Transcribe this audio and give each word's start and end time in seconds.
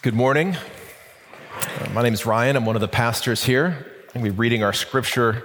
Good 0.00 0.14
morning. 0.14 0.56
Uh, 1.60 1.88
my 1.92 2.02
name 2.02 2.14
is 2.14 2.24
Ryan. 2.24 2.54
I'm 2.54 2.64
one 2.64 2.76
of 2.76 2.80
the 2.80 2.86
pastors 2.86 3.42
here. 3.42 3.84
I'm 4.14 4.20
going 4.20 4.26
to 4.26 4.30
be 4.30 4.38
reading 4.38 4.62
our 4.62 4.72
scripture 4.72 5.44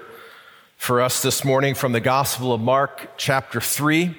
for 0.78 1.02
us 1.02 1.24
this 1.24 1.44
morning 1.44 1.74
from 1.74 1.92
the 1.92 2.00
Gospel 2.00 2.54
of 2.54 2.62
Mark, 2.62 3.14
chapter 3.18 3.60
3. 3.60 4.16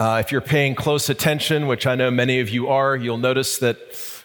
Uh, 0.00 0.20
if 0.24 0.32
you're 0.32 0.40
paying 0.40 0.74
close 0.74 1.08
attention, 1.08 1.68
which 1.68 1.86
I 1.86 1.94
know 1.94 2.10
many 2.10 2.40
of 2.40 2.48
you 2.48 2.66
are, 2.66 2.96
you'll 2.96 3.18
notice 3.18 3.58
that 3.58 3.78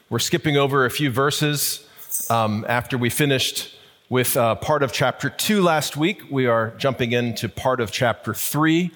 we're 0.10 0.18
skipping 0.18 0.58
over 0.58 0.86
a 0.86 0.90
few 0.90 1.12
verses. 1.12 1.88
Um, 2.32 2.66
after 2.68 2.98
we 2.98 3.12
finished 3.12 3.78
with 4.10 4.36
uh, 4.36 4.56
part 4.56 4.82
of 4.82 4.92
chapter 4.92 5.30
2 5.30 5.62
last 5.62 5.96
week, 5.96 6.24
we 6.32 6.48
are 6.48 6.74
jumping 6.80 7.12
into 7.12 7.48
part 7.48 7.80
of 7.80 7.92
chapter 7.92 8.34
3. 8.34 8.90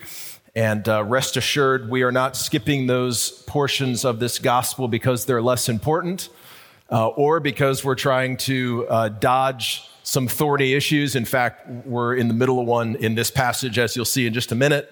And 0.56 0.88
uh, 0.88 1.04
rest 1.04 1.36
assured, 1.36 1.90
we 1.90 2.04
are 2.04 2.14
not 2.14 2.38
skipping 2.38 2.88
those 2.88 3.30
portions 3.44 4.06
of 4.06 4.20
this 4.20 4.40
gospel 4.40 4.88
because 4.88 5.26
they're 5.26 5.42
less 5.42 5.68
important 5.68 6.30
uh, 6.90 7.08
or 7.10 7.42
because 7.42 7.84
we're 7.84 7.96
trying 7.96 8.38
to 8.38 8.88
uh, 8.88 9.10
dodge 9.10 9.90
some 10.04 10.28
thorny 10.28 10.74
issues. 10.74 11.16
In 11.16 11.26
fact, 11.26 11.68
we're 11.86 12.16
in 12.16 12.30
the 12.30 12.34
middle 12.34 12.60
of 12.60 12.68
one 12.68 12.96
in 12.96 13.16
this 13.16 13.32
passage, 13.32 13.78
as 13.78 13.96
you'll 13.96 14.06
see 14.06 14.28
in 14.28 14.34
just 14.34 14.52
a 14.52 14.56
minute. 14.56 14.92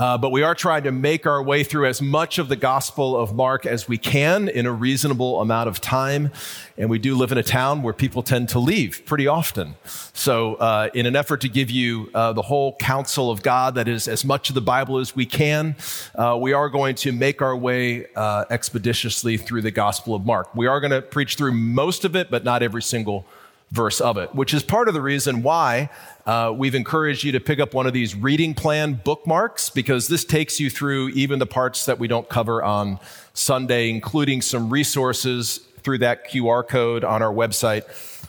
Uh, 0.00 0.16
but 0.16 0.30
we 0.30 0.42
are 0.42 0.54
trying 0.54 0.84
to 0.84 0.92
make 0.92 1.26
our 1.26 1.42
way 1.42 1.64
through 1.64 1.84
as 1.86 2.00
much 2.00 2.38
of 2.38 2.48
the 2.48 2.54
Gospel 2.54 3.16
of 3.16 3.34
Mark 3.34 3.66
as 3.66 3.88
we 3.88 3.98
can 3.98 4.48
in 4.48 4.64
a 4.64 4.70
reasonable 4.70 5.40
amount 5.40 5.68
of 5.68 5.80
time. 5.80 6.30
And 6.76 6.88
we 6.88 7.00
do 7.00 7.16
live 7.16 7.32
in 7.32 7.38
a 7.38 7.42
town 7.42 7.82
where 7.82 7.92
people 7.92 8.22
tend 8.22 8.48
to 8.50 8.60
leave 8.60 9.04
pretty 9.06 9.26
often. 9.26 9.74
So, 10.12 10.54
uh, 10.54 10.90
in 10.94 11.06
an 11.06 11.16
effort 11.16 11.40
to 11.40 11.48
give 11.48 11.68
you 11.68 12.10
uh, 12.14 12.32
the 12.32 12.42
whole 12.42 12.76
counsel 12.76 13.28
of 13.28 13.42
God, 13.42 13.74
that 13.74 13.88
is 13.88 14.06
as 14.06 14.24
much 14.24 14.50
of 14.50 14.54
the 14.54 14.60
Bible 14.60 14.98
as 14.98 15.16
we 15.16 15.26
can, 15.26 15.74
uh, 16.14 16.38
we 16.40 16.52
are 16.52 16.68
going 16.68 16.94
to 16.96 17.10
make 17.10 17.42
our 17.42 17.56
way 17.56 18.06
uh, 18.14 18.44
expeditiously 18.50 19.36
through 19.36 19.62
the 19.62 19.72
Gospel 19.72 20.14
of 20.14 20.24
Mark. 20.24 20.54
We 20.54 20.68
are 20.68 20.78
going 20.78 20.92
to 20.92 21.02
preach 21.02 21.34
through 21.34 21.52
most 21.52 22.04
of 22.04 22.14
it, 22.14 22.30
but 22.30 22.44
not 22.44 22.62
every 22.62 22.82
single 22.82 23.26
verse 23.70 24.00
of 24.00 24.16
it, 24.16 24.34
which 24.34 24.54
is 24.54 24.62
part 24.62 24.88
of 24.88 24.94
the 24.94 25.00
reason 25.00 25.42
why 25.42 25.90
uh, 26.26 26.52
we've 26.56 26.74
encouraged 26.74 27.22
you 27.22 27.32
to 27.32 27.40
pick 27.40 27.60
up 27.60 27.74
one 27.74 27.86
of 27.86 27.92
these 27.92 28.14
reading 28.14 28.54
plan 28.54 28.94
bookmarks 28.94 29.68
because 29.70 30.08
this 30.08 30.24
takes 30.24 30.58
you 30.58 30.70
through 30.70 31.08
even 31.10 31.38
the 31.38 31.46
parts 31.46 31.84
that 31.84 31.98
we 31.98 32.08
don't 32.08 32.28
cover 32.28 32.62
on 32.62 32.98
Sunday, 33.34 33.90
including 33.90 34.40
some 34.40 34.70
resources 34.70 35.58
through 35.82 35.98
that 35.98 36.28
QR 36.30 36.66
code 36.66 37.04
on 37.04 37.22
our 37.22 37.32
website, 37.32 37.84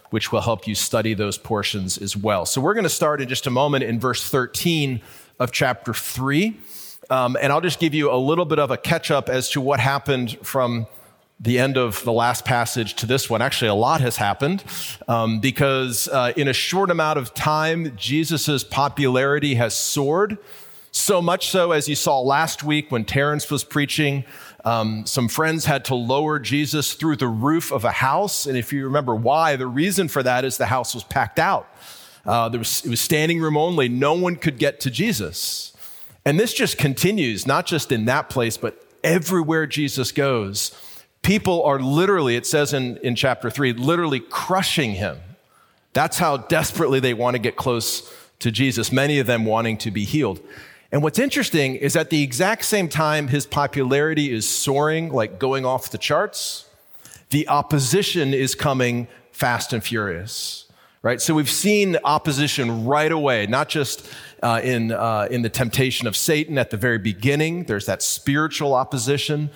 which 0.09 0.31
will 0.31 0.41
help 0.41 0.67
you 0.67 0.75
study 0.75 1.13
those 1.13 1.37
portions 1.37 1.97
as 1.97 2.17
well. 2.17 2.45
So 2.45 2.59
we're 2.59 2.73
going 2.73 2.83
to 2.83 2.89
start 2.89 3.21
in 3.21 3.29
just 3.29 3.47
a 3.47 3.51
moment 3.51 3.83
in 3.83 3.99
verse 3.99 4.29
13 4.29 5.01
of 5.39 5.51
chapter 5.51 5.93
3. 5.93 6.57
Um, 7.09 7.37
and 7.41 7.51
I'll 7.51 7.61
just 7.61 7.79
give 7.79 7.93
you 7.93 8.11
a 8.11 8.17
little 8.17 8.45
bit 8.45 8.59
of 8.59 8.71
a 8.71 8.77
catch 8.77 9.09
up 9.09 9.29
as 9.29 9.49
to 9.51 9.61
what 9.61 9.79
happened 9.79 10.37
from 10.43 10.85
the 11.39 11.57
end 11.57 11.77
of 11.77 12.03
the 12.03 12.11
last 12.11 12.43
passage 12.43 12.95
to 12.95 13.05
this 13.05 13.29
one, 13.29 13.41
actually, 13.41 13.69
a 13.69 13.73
lot 13.73 14.01
has 14.01 14.17
happened 14.17 14.63
um, 15.07 15.39
because 15.39 16.09
uh, 16.09 16.33
in 16.35 16.49
a 16.49 16.53
short 16.53 16.91
amount 16.91 17.17
of 17.17 17.33
time, 17.33 17.95
Jesus' 17.95 18.63
popularity 18.63 19.55
has 19.55 19.73
soared. 19.73 20.37
So 20.91 21.21
much 21.21 21.49
so, 21.49 21.71
as 21.71 21.87
you 21.87 21.95
saw 21.95 22.19
last 22.19 22.63
week 22.63 22.91
when 22.91 23.05
Terrence 23.05 23.49
was 23.49 23.63
preaching, 23.63 24.25
um, 24.65 25.05
some 25.05 25.29
friends 25.29 25.65
had 25.65 25.85
to 25.85 25.95
lower 25.95 26.39
Jesus 26.39 26.93
through 26.93 27.15
the 27.15 27.27
roof 27.27 27.71
of 27.71 27.85
a 27.85 27.91
house. 27.91 28.45
And 28.45 28.57
if 28.57 28.73
you 28.73 28.83
remember 28.83 29.15
why, 29.15 29.55
the 29.55 29.67
reason 29.67 30.09
for 30.09 30.21
that 30.23 30.43
is 30.43 30.57
the 30.57 30.65
house 30.65 30.93
was 30.93 31.05
packed 31.05 31.39
out. 31.39 31.69
Uh, 32.25 32.49
there 32.49 32.59
was, 32.59 32.85
it 32.85 32.89
was 32.89 32.99
standing 32.99 33.39
room 33.39 33.55
only. 33.55 33.87
No 33.87 34.13
one 34.13 34.35
could 34.35 34.57
get 34.57 34.81
to 34.81 34.91
Jesus. 34.91 35.71
And 36.25 36.37
this 36.37 36.53
just 36.53 36.77
continues, 36.77 37.47
not 37.47 37.65
just 37.65 37.93
in 37.93 38.05
that 38.05 38.29
place, 38.29 38.57
but 38.57 38.83
everywhere 39.03 39.65
Jesus 39.65 40.11
goes 40.11 40.75
People 41.29 41.61
are 41.61 41.79
literally, 41.79 42.35
it 42.35 42.47
says 42.47 42.73
in, 42.73 42.97
in 43.03 43.13
chapter 43.13 43.51
three, 43.51 43.71
literally 43.71 44.19
crushing 44.19 44.93
him. 44.93 45.19
That's 45.93 46.17
how 46.17 46.37
desperately 46.37 46.99
they 46.99 47.13
want 47.13 47.35
to 47.35 47.39
get 47.39 47.55
close 47.55 48.11
to 48.39 48.49
Jesus, 48.49 48.91
many 48.91 49.19
of 49.19 49.27
them 49.27 49.45
wanting 49.45 49.77
to 49.77 49.91
be 49.91 50.05
healed. 50.05 50.41
And 50.91 51.03
what's 51.03 51.19
interesting 51.19 51.75
is 51.75 51.95
at 51.95 52.09
the 52.09 52.23
exact 52.23 52.65
same 52.65 52.89
time 52.89 53.27
his 53.27 53.45
popularity 53.45 54.31
is 54.31 54.49
soaring, 54.49 55.13
like 55.13 55.37
going 55.37 55.67
off 55.67 55.91
the 55.91 55.99
charts, 55.99 56.65
the 57.29 57.47
opposition 57.47 58.33
is 58.33 58.55
coming 58.55 59.07
fast 59.31 59.71
and 59.71 59.83
furious. 59.83 60.65
Right? 61.03 61.21
So 61.21 61.35
we've 61.35 61.47
seen 61.47 61.95
opposition 62.03 62.85
right 62.85 63.11
away, 63.11 63.45
not 63.45 63.69
just 63.69 64.03
uh, 64.41 64.61
in, 64.63 64.91
uh, 64.91 65.27
in 65.29 65.43
the 65.43 65.49
temptation 65.49 66.07
of 66.07 66.17
Satan 66.17 66.57
at 66.57 66.71
the 66.71 66.77
very 66.77 66.97
beginning. 66.97 67.65
There's 67.65 67.85
that 67.85 68.01
spiritual 68.01 68.73
opposition. 68.73 69.51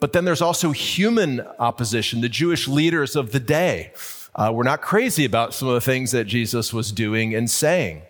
But 0.00 0.12
then 0.12 0.24
there's 0.24 0.42
also 0.42 0.70
human 0.70 1.40
opposition. 1.58 2.20
The 2.20 2.28
Jewish 2.28 2.68
leaders 2.68 3.16
of 3.16 3.32
the 3.32 3.40
day 3.40 3.92
uh, 4.34 4.52
were 4.54 4.64
not 4.64 4.80
crazy 4.80 5.24
about 5.24 5.54
some 5.54 5.68
of 5.68 5.74
the 5.74 5.80
things 5.80 6.12
that 6.12 6.24
Jesus 6.24 6.72
was 6.72 6.92
doing 6.92 7.34
and 7.34 7.50
saying. 7.50 8.02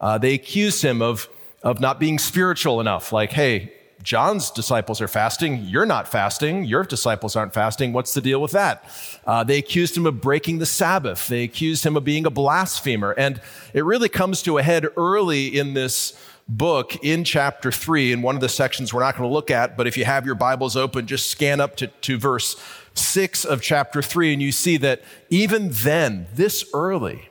Uh, 0.00 0.18
they 0.18 0.34
accused 0.34 0.82
him 0.82 1.02
of, 1.02 1.28
of 1.62 1.80
not 1.80 2.00
being 2.00 2.18
spiritual 2.18 2.80
enough, 2.80 3.12
like, 3.12 3.32
hey, 3.32 3.72
John's 4.02 4.50
disciples 4.50 5.00
are 5.00 5.08
fasting. 5.08 5.64
You're 5.64 5.86
not 5.86 6.06
fasting. 6.06 6.64
Your 6.64 6.84
disciples 6.84 7.36
aren't 7.36 7.54
fasting. 7.54 7.94
What's 7.94 8.12
the 8.12 8.20
deal 8.20 8.40
with 8.40 8.52
that? 8.52 8.84
Uh, 9.26 9.42
they 9.44 9.58
accused 9.58 9.96
him 9.96 10.04
of 10.04 10.20
breaking 10.20 10.58
the 10.58 10.66
Sabbath. 10.66 11.26
They 11.26 11.42
accused 11.42 11.86
him 11.86 11.96
of 11.96 12.04
being 12.04 12.26
a 12.26 12.30
blasphemer. 12.30 13.12
And 13.12 13.40
it 13.72 13.82
really 13.82 14.10
comes 14.10 14.42
to 14.42 14.58
a 14.58 14.62
head 14.62 14.86
early 14.98 15.46
in 15.58 15.72
this 15.72 16.12
book 16.46 17.02
in 17.02 17.24
chapter 17.24 17.72
3 17.72 18.12
in 18.12 18.22
one 18.22 18.34
of 18.34 18.40
the 18.40 18.48
sections 18.48 18.92
we're 18.92 19.00
not 19.00 19.16
going 19.16 19.28
to 19.28 19.32
look 19.32 19.50
at, 19.50 19.76
but 19.76 19.86
if 19.86 19.96
you 19.96 20.04
have 20.04 20.26
your 20.26 20.34
Bibles 20.34 20.76
open, 20.76 21.06
just 21.06 21.30
scan 21.30 21.60
up 21.60 21.76
to, 21.76 21.86
to 21.86 22.18
verse 22.18 22.60
6 22.94 23.44
of 23.44 23.62
chapter 23.62 24.02
3, 24.02 24.34
and 24.34 24.42
you 24.42 24.52
see 24.52 24.76
that 24.78 25.02
even 25.30 25.70
then, 25.70 26.26
this 26.34 26.64
early 26.74 27.30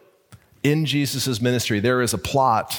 in 0.63 0.85
Jesus' 0.85 1.41
ministry, 1.41 1.79
there 1.79 2.01
is 2.01 2.13
a 2.13 2.18
plot 2.18 2.75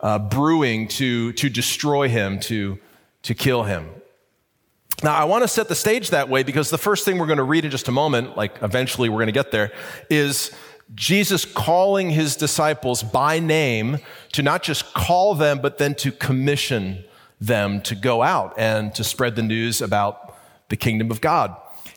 uh, 0.00 0.18
brewing 0.18 0.86
to, 0.88 1.32
to 1.32 1.48
destroy 1.48 2.08
him, 2.08 2.38
to, 2.40 2.78
to 3.22 3.34
kill 3.34 3.64
him. 3.64 3.88
Now, 5.02 5.14
I 5.14 5.24
want 5.24 5.44
to 5.44 5.48
set 5.48 5.68
the 5.68 5.76
stage 5.76 6.10
that 6.10 6.28
way 6.28 6.42
because 6.42 6.70
the 6.70 6.78
first 6.78 7.04
thing 7.04 7.18
we're 7.18 7.26
going 7.26 7.38
to 7.38 7.44
read 7.44 7.64
in 7.64 7.70
just 7.70 7.86
a 7.86 7.92
moment, 7.92 8.36
like 8.36 8.60
eventually 8.62 9.08
we're 9.08 9.18
going 9.18 9.26
to 9.26 9.32
get 9.32 9.52
there, 9.52 9.70
is 10.10 10.50
Jesus 10.94 11.44
calling 11.44 12.10
his 12.10 12.36
disciples 12.36 13.02
by 13.02 13.38
name 13.38 13.98
to 14.32 14.42
not 14.42 14.62
just 14.62 14.94
call 14.94 15.34
them, 15.34 15.60
but 15.60 15.78
then 15.78 15.94
to 15.96 16.10
commission 16.10 17.04
them 17.40 17.80
to 17.82 17.94
go 17.94 18.22
out 18.22 18.54
and 18.56 18.94
to 18.94 19.04
spread 19.04 19.36
the 19.36 19.42
news 19.42 19.80
about 19.80 20.34
the 20.68 20.76
kingdom 20.76 21.10
of 21.10 21.20
God. 21.20 21.56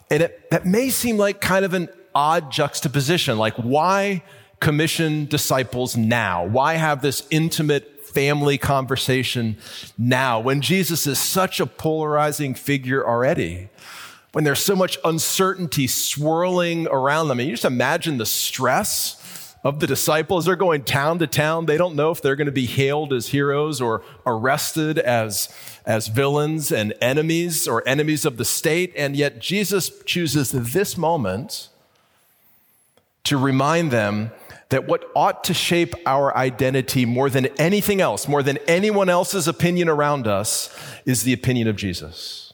And 0.10 0.24
it, 0.24 0.50
that 0.52 0.66
may 0.66 0.90
seem 0.90 1.18
like 1.18 1.42
kind 1.42 1.66
of 1.66 1.74
an 1.74 1.90
odd 2.14 2.52
juxtaposition. 2.52 3.38
Like, 3.38 3.56
why 3.56 4.24
commission 4.60 5.26
disciples 5.26 5.96
now? 5.96 6.46
Why 6.46 6.74
have 6.76 7.02
this 7.02 7.26
intimate 7.32 8.06
family 8.06 8.58
conversation 8.58 9.58
now 9.98 10.40
when 10.40 10.62
Jesus 10.62 11.08
is 11.08 11.18
such 11.18 11.60
a 11.60 11.66
polarizing 11.66 12.54
figure 12.54 13.08
already? 13.08 13.70
When 14.32 14.44
there's 14.44 14.64
so 14.64 14.76
much 14.76 14.98
uncertainty 15.04 15.88
swirling 15.88 16.88
around 16.88 17.28
them. 17.28 17.40
And 17.40 17.50
you 17.50 17.54
just 17.54 17.66
imagine 17.66 18.18
the 18.18 18.26
stress 18.26 19.56
of 19.64 19.80
the 19.80 19.88
disciples. 19.88 20.46
They're 20.46 20.56
going 20.56 20.84
town 20.84 21.20
to 21.20 21.28
town. 21.28 21.66
They 21.66 21.78
don't 21.78 21.96
know 21.96 22.12
if 22.12 22.22
they're 22.22 22.36
going 22.36 22.46
to 22.48 22.52
be 22.52 22.66
hailed 22.66 23.14
as 23.14 23.28
heroes 23.28 23.82
or 23.82 24.04
arrested 24.26 24.98
as, 24.98 25.50
as 25.86 26.08
villains 26.08 26.72
and 26.72 26.94
enemies 27.02 27.68
or 27.68 27.88
enemies 27.88 28.26
of 28.26 28.38
the 28.38 28.46
state. 28.46 28.94
And 28.96 29.16
yet 29.16 29.40
Jesus 29.40 29.92
chooses 30.06 30.52
this 30.52 30.98
moment 30.98 31.70
to 33.24 33.38
remind 33.38 33.92
them 33.92 34.32
that 34.70 34.88
what 34.88 35.04
ought 35.16 35.44
to 35.44 35.54
shape 35.54 35.94
our 36.06 36.36
identity 36.36 37.06
more 37.06 37.30
than 37.30 37.48
anything 37.58 38.00
else, 38.00 38.28
more 38.28 38.42
than 38.42 38.58
anyone 38.68 39.10
else's 39.10 39.48
opinion 39.48 39.90
around 39.90 40.28
us, 40.28 40.76
is 41.06 41.24
the 41.24 41.34
opinion 41.34 41.68
of 41.68 41.76
Jesus. 41.76 42.51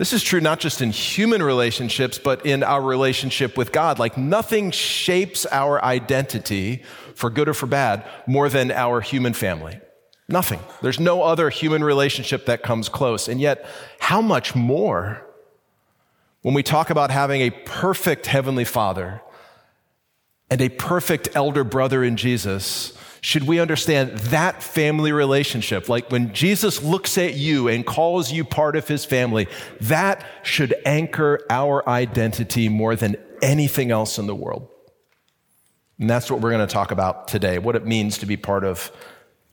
This 0.00 0.14
is 0.14 0.22
true 0.22 0.40
not 0.40 0.60
just 0.60 0.80
in 0.80 0.92
human 0.92 1.42
relationships, 1.42 2.16
but 2.16 2.46
in 2.46 2.62
our 2.62 2.80
relationship 2.80 3.58
with 3.58 3.70
God. 3.70 3.98
Like 3.98 4.16
nothing 4.16 4.70
shapes 4.70 5.44
our 5.52 5.84
identity, 5.84 6.84
for 7.14 7.28
good 7.28 7.50
or 7.50 7.52
for 7.52 7.66
bad, 7.66 8.08
more 8.26 8.48
than 8.48 8.70
our 8.70 9.02
human 9.02 9.34
family. 9.34 9.78
Nothing. 10.26 10.60
There's 10.80 10.98
no 10.98 11.22
other 11.22 11.50
human 11.50 11.84
relationship 11.84 12.46
that 12.46 12.62
comes 12.62 12.88
close. 12.88 13.28
And 13.28 13.42
yet, 13.42 13.66
how 13.98 14.22
much 14.22 14.54
more 14.54 15.20
when 16.40 16.54
we 16.54 16.62
talk 16.62 16.88
about 16.88 17.10
having 17.10 17.42
a 17.42 17.50
perfect 17.50 18.24
Heavenly 18.24 18.64
Father 18.64 19.20
and 20.50 20.60
a 20.60 20.68
perfect 20.68 21.28
elder 21.34 21.64
brother 21.64 22.02
in 22.02 22.16
Jesus 22.16 22.96
should 23.22 23.44
we 23.44 23.60
understand 23.60 24.16
that 24.18 24.62
family 24.62 25.12
relationship. 25.12 25.88
Like 25.88 26.10
when 26.10 26.32
Jesus 26.32 26.82
looks 26.82 27.18
at 27.18 27.34
you 27.34 27.68
and 27.68 27.84
calls 27.84 28.32
you 28.32 28.44
part 28.44 28.76
of 28.76 28.88
his 28.88 29.04
family, 29.04 29.46
that 29.82 30.24
should 30.42 30.74
anchor 30.84 31.40
our 31.50 31.86
identity 31.88 32.68
more 32.68 32.96
than 32.96 33.16
anything 33.42 33.90
else 33.90 34.18
in 34.18 34.26
the 34.26 34.34
world. 34.34 34.68
And 35.98 36.08
that's 36.08 36.30
what 36.30 36.40
we're 36.40 36.50
going 36.50 36.66
to 36.66 36.72
talk 36.72 36.90
about 36.90 37.28
today 37.28 37.58
what 37.58 37.76
it 37.76 37.86
means 37.86 38.18
to 38.18 38.26
be 38.26 38.36
part 38.38 38.64
of 38.64 38.90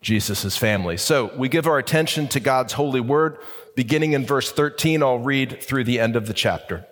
Jesus' 0.01 0.55
family. 0.55 0.95
So 0.95 1.35
we 1.35 1.49
give 1.49 1.67
our 1.67 1.77
attention 1.77 2.29
to 2.29 2.39
God's 2.39 2.73
holy 2.73 3.01
word. 3.01 3.37
Beginning 3.75 4.13
in 4.13 4.25
verse 4.25 4.51
13, 4.51 5.03
I'll 5.03 5.19
read 5.19 5.61
through 5.61 5.83
the 5.83 5.99
end 5.99 6.15
of 6.15 6.27
the 6.27 6.33
chapter. 6.33 6.87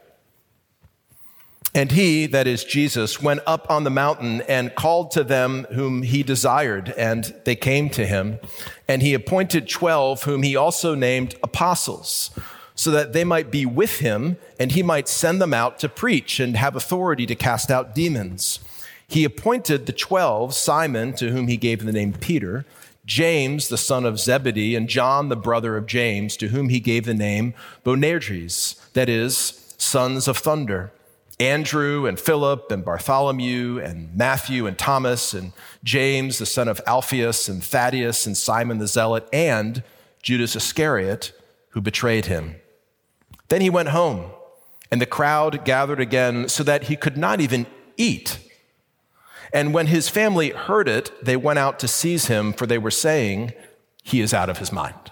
And 1.76 1.92
he, 1.92 2.26
that 2.28 2.48
is 2.48 2.64
Jesus, 2.64 3.22
went 3.22 3.42
up 3.46 3.70
on 3.70 3.84
the 3.84 3.90
mountain 3.90 4.42
and 4.44 4.74
called 4.74 5.12
to 5.12 5.26
them 5.26 5.66
whom 5.74 6.04
he 6.04 6.24
desired, 6.24 6.94
and 6.98 7.36
they 7.44 7.58
came 7.58 7.90
to 7.90 8.06
him. 8.06 8.40
And 8.88 9.02
he 9.02 9.14
appointed 9.14 9.68
twelve, 9.68 10.24
whom 10.24 10.42
he 10.44 10.56
also 10.56 10.96
named 10.96 11.36
apostles, 11.44 12.32
so 12.76 12.92
that 12.92 13.12
they 13.12 13.26
might 13.26 13.52
be 13.52 13.66
with 13.66 14.00
him, 14.00 14.38
and 14.58 14.72
he 14.72 14.84
might 14.84 15.10
send 15.10 15.42
them 15.42 15.54
out 15.54 15.78
to 15.80 15.90
preach 15.90 16.40
and 16.40 16.56
have 16.56 16.78
authority 16.78 17.26
to 17.26 17.36
cast 17.36 17.70
out 17.70 17.94
demons. 17.94 18.62
He 19.06 19.26
appointed 19.26 19.86
the 19.86 19.92
twelve 19.92 20.54
Simon, 20.54 21.12
to 21.16 21.30
whom 21.32 21.50
he 21.50 21.58
gave 21.58 21.84
the 21.84 21.92
name 21.92 22.14
Peter, 22.14 22.66
James, 23.06 23.68
the 23.68 23.78
son 23.78 24.06
of 24.06 24.18
Zebedee, 24.18 24.76
and 24.76 24.88
John, 24.88 25.28
the 25.28 25.36
brother 25.36 25.76
of 25.76 25.88
James, 25.88 26.38
to 26.38 26.48
whom 26.48 26.70
he 26.70 26.80
gave 26.80 27.04
the 27.04 27.14
name 27.14 27.54
Boanerges, 27.84 28.80
that 28.94 29.10
is, 29.10 29.76
sons 29.78 30.30
of 30.30 30.38
thunder. 30.38 30.94
Andrew 31.40 32.06
and 32.06 32.20
Philip 32.20 32.72
and 32.72 32.86
Bartholomew 32.86 33.80
and 33.80 34.16
Matthew 34.16 34.68
and 34.68 34.78
Thomas 34.78 35.34
and 35.34 35.52
James, 35.84 36.38
the 36.38 36.46
son 36.46 36.68
of 36.68 36.82
Alphaeus 36.88 37.50
and 37.50 37.64
Thaddeus 37.64 38.26
and 38.26 38.38
Simon 38.38 38.78
the 38.78 38.88
Zealot 38.88 39.28
and 39.34 39.84
Judas 40.22 40.56
Iscariot, 40.56 41.34
who 41.70 41.82
betrayed 41.82 42.28
him. 42.28 42.56
Then 43.50 43.62
he 43.62 43.70
went 43.70 43.90
home, 43.90 44.32
and 44.90 45.02
the 45.02 45.06
crowd 45.06 45.66
gathered 45.66 46.00
again 46.00 46.48
so 46.48 46.64
that 46.64 46.84
he 46.84 46.96
could 46.96 47.18
not 47.18 47.42
even 47.42 47.68
eat. 47.98 48.40
And 49.54 49.74
when 49.74 49.88
his 49.88 50.10
family 50.10 50.50
heard 50.50 50.88
it, 50.88 51.12
they 51.24 51.38
went 51.38 51.60
out 51.60 51.80
to 51.80 51.88
seize 51.88 52.28
him, 52.28 52.54
for 52.54 52.66
they 52.66 52.78
were 52.78 52.92
saying, 52.92 53.54
He 54.04 54.22
is 54.22 54.34
out 54.34 54.50
of 54.50 54.58
his 54.60 54.72
mind. 54.72 55.12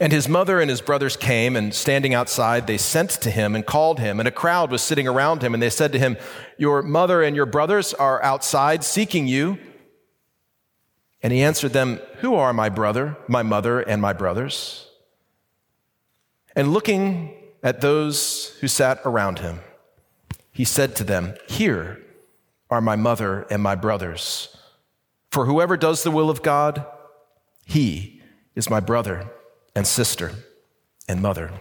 And 0.00 0.12
his 0.12 0.28
mother 0.28 0.60
and 0.60 0.70
his 0.70 0.80
brothers 0.80 1.16
came, 1.16 1.56
and 1.56 1.74
standing 1.74 2.14
outside, 2.14 2.66
they 2.66 2.78
sent 2.78 3.10
to 3.10 3.30
him 3.30 3.54
and 3.54 3.66
called 3.66 4.00
him. 4.00 4.18
And 4.18 4.28
a 4.28 4.32
crowd 4.32 4.70
was 4.70 4.82
sitting 4.82 5.08
around 5.08 5.42
him, 5.42 5.54
and 5.54 5.62
they 5.62 5.70
said 5.70 5.92
to 5.92 5.98
him, 5.98 6.16
Your 6.56 6.82
mother 6.82 7.22
and 7.22 7.34
your 7.34 7.46
brothers 7.46 7.94
are 7.94 8.22
outside 8.22 8.84
seeking 8.84 9.26
you. 9.26 9.58
And 11.22 11.32
he 11.32 11.42
answered 11.42 11.72
them, 11.72 12.00
Who 12.18 12.34
are 12.34 12.52
my 12.52 12.68
brother, 12.68 13.16
my 13.26 13.42
mother, 13.42 13.80
and 13.80 14.00
my 14.00 14.12
brothers? 14.12 14.86
And 16.54 16.72
looking 16.72 17.34
at 17.62 17.80
those 17.80 18.56
who 18.60 18.68
sat 18.68 19.00
around 19.04 19.40
him, 19.40 19.60
he 20.52 20.64
said 20.64 20.96
to 20.96 21.04
them, 21.04 21.34
Here 21.48 22.00
are 22.70 22.80
my 22.80 22.96
mother 22.96 23.46
and 23.50 23.62
my 23.62 23.74
brothers. 23.74 24.56
For 25.30 25.46
whoever 25.46 25.76
does 25.76 26.02
the 26.02 26.10
will 26.10 26.30
of 26.30 26.42
God, 26.42 26.84
he 27.64 28.22
is 28.54 28.70
my 28.70 28.80
brother 28.80 29.30
and 29.74 29.86
sister 29.86 30.32
and 31.08 31.22
mother. 31.22 31.52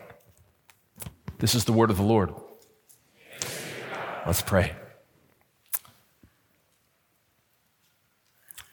This 1.39 1.54
is 1.56 1.65
the 1.65 1.74
word 1.74 1.89
of 1.89 1.98
the 1.98 2.04
Lord. 2.04 2.33
Let's 4.25 4.42
pray. 4.42 4.74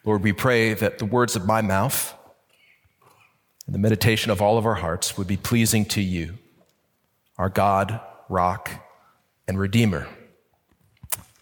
Lord, 0.04 0.22
we 0.22 0.32
pray 0.32 0.74
that 0.74 0.98
the 0.98 1.04
words 1.04 1.36
of 1.36 1.46
my 1.46 1.62
mouth 1.62 2.14
and 3.66 3.74
the 3.74 3.78
meditation 3.78 4.30
of 4.30 4.42
all 4.42 4.58
of 4.58 4.66
our 4.66 4.74
hearts 4.74 5.16
would 5.16 5.26
be 5.26 5.36
pleasing 5.36 5.84
to 5.86 6.00
you, 6.00 6.34
our 7.38 7.48
God, 7.48 8.00
rock, 8.28 8.70
and 9.48 9.58
redeemer. 9.58 10.06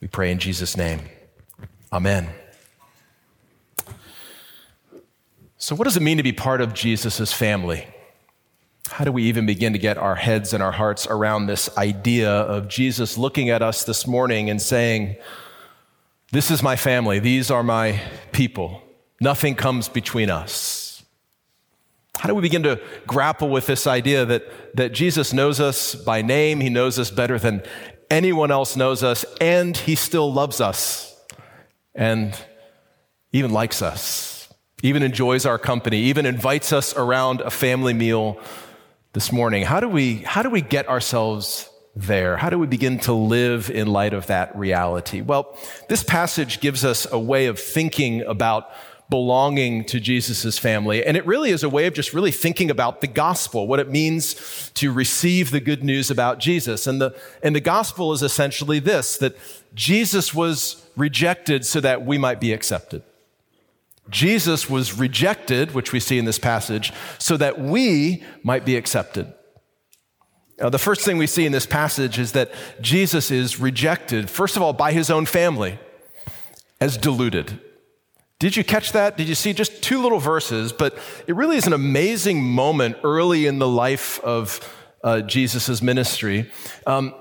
We 0.01 0.09
pray 0.09 0.31
in 0.31 0.39
Jesus' 0.39 0.77
name. 0.77 1.01
Amen. 1.93 2.29
So, 5.73 5.77
what 5.77 5.85
does 5.85 5.97
it 5.97 6.03
mean 6.03 6.19
to 6.19 6.23
be 6.23 6.33
part 6.33 6.61
of 6.61 6.75
Jesus' 6.75 7.33
family? 7.33 7.87
How 8.89 9.05
do 9.05 9.11
we 9.11 9.23
even 9.23 9.47
begin 9.47 9.73
to 9.73 9.79
get 9.79 9.97
our 9.97 10.17
heads 10.17 10.53
and 10.53 10.63
our 10.63 10.71
hearts 10.71 11.07
around 11.07 11.47
this 11.47 11.75
idea 11.79 12.31
of 12.31 12.69
Jesus 12.69 13.17
looking 13.17 13.49
at 13.49 13.63
us 13.63 13.83
this 13.85 14.07
morning 14.07 14.51
and 14.51 14.61
saying, 14.61 15.17
This 16.31 16.51
is 16.51 16.63
my 16.63 16.77
family, 16.77 17.21
these 17.21 17.51
are 17.51 17.63
my 17.63 18.03
people, 18.33 18.83
nothing 19.19 19.55
comes 19.55 19.89
between 19.89 20.29
us? 20.29 21.03
How 22.19 22.29
do 22.29 22.35
we 22.35 22.43
begin 22.43 22.65
to 22.65 22.79
grapple 23.07 23.49
with 23.49 23.67
this 23.67 23.87
idea 23.87 24.27
that, 24.27 24.77
that 24.77 24.93
Jesus 24.93 25.33
knows 25.33 25.59
us 25.59 25.95
by 25.95 26.21
name, 26.21 26.61
He 26.61 26.69
knows 26.69 26.99
us 26.99 27.11
better 27.11 27.39
than 27.39 27.63
anyone 28.11 28.51
else 28.51 28.77
knows 28.77 29.03
us, 29.03 29.25
and 29.41 29.75
He 29.75 29.95
still 29.95 30.31
loves 30.31 30.61
us 30.61 31.19
and 31.95 32.37
even 33.33 33.53
likes 33.55 33.81
us? 33.81 34.32
Even 34.83 35.03
enjoys 35.03 35.47
our 35.47 35.59
company, 35.59 35.99
even 35.99 36.27
invites 36.27 36.73
us 36.73 36.95
around 36.97 37.41
a 37.41 37.51
family 37.51 37.95
meal 37.95 38.39
this 39.13 39.31
morning. 39.33 39.65
How 39.65 39.81
do 39.81 39.89
we, 39.89 40.17
how 40.17 40.43
do 40.43 40.51
we 40.51 40.61
get 40.61 40.89
ourselves 40.89 41.71
there? 41.95 42.37
How 42.37 42.51
do 42.51 42.59
we 42.59 42.67
begin 42.67 42.99
to 43.01 43.13
live 43.13 43.71
in 43.71 43.87
light 43.87 44.13
of 44.13 44.27
that 44.27 44.57
reality? 44.57 45.21
Well, 45.21 45.57
this 45.89 46.03
passage 46.03 46.61
gives 46.61 46.85
us 46.85 47.07
a 47.11 47.19
way 47.19 47.47
of 47.47 47.61
thinking 47.61 48.23
about 48.23 48.71
belonging 49.09 49.85
to 49.85 50.01
Jesus' 50.01 50.59
family. 50.59 51.05
And 51.05 51.19
it 51.19 51.27
really 51.27 51.51
is 51.51 51.63
a 51.63 51.69
way 51.69 51.87
of 51.87 51.93
just 51.93 52.15
really 52.15 52.31
thinking 52.31 52.71
about 52.71 53.03
the 53.03 53.07
gospel, 53.07 53.67
what 53.67 53.79
it 53.79 53.91
means 53.91 54.71
to 54.75 54.91
receive 54.91 55.51
the 55.51 55.61
good 55.61 55.85
news 55.85 56.11
about 56.11 56.39
Jesus. 56.39 56.87
And 56.87 57.01
the, 57.01 57.15
and 57.43 57.55
the 57.55 57.61
gospel 57.61 58.13
is 58.15 58.23
essentially 58.23 58.79
this, 58.79 59.19
that 59.19 59.37
Jesus 59.75 60.33
was 60.33 60.87
rejected 60.97 61.67
so 61.67 61.79
that 61.81 62.07
we 62.07 62.17
might 62.17 62.41
be 62.41 62.55
accepted. 62.55 63.03
Jesus 64.11 64.69
was 64.69 64.99
rejected, 64.99 65.75
which 65.75 65.93
we 65.93 66.01
see 66.01 66.19
in 66.19 66.25
this 66.25 66.39
passage, 66.39 66.93
so 67.19 67.37
that 67.37 67.59
we 67.59 68.23
might 68.43 68.65
be 68.65 68.77
accepted. 68.77 69.33
Now, 70.59 70.69
the 70.69 70.79
first 70.79 71.03
thing 71.03 71.19
we 71.19 71.27
see 71.27 71.47
in 71.47 71.53
this 71.53 71.67
passage 71.67 72.19
is 72.19 72.33
that 72.33 72.53
Jesus 72.81 73.31
is 73.31 73.59
rejected, 73.59 74.29
first 74.29 74.57
of 74.57 74.63
all, 74.63 74.73
by 74.73 74.93
his 74.93 75.11
own 75.11 75.27
family 75.27 75.79
as 76.81 76.97
deluded. 76.97 77.61
Did 78.39 78.57
you 78.57 78.65
catch 78.65 78.93
that? 78.93 79.17
Did 79.17 79.29
you 79.29 79.37
see 79.37 79.53
just 79.53 79.83
two 79.83 80.03
little 80.03 80.19
verses? 80.19 80.73
But 80.73 80.99
it 81.29 81.37
really 81.37 81.57
is 81.57 81.67
an 81.67 81.73
amazing 81.73 82.43
moment 82.43 82.97
early 83.05 83.47
in 83.47 83.61
the 83.61 83.69
life 83.69 84.19
of 84.25 84.61
uh, 85.05 85.21
Jesus' 85.21 85.81
ministry. 85.81 86.51
Um, 86.87 87.15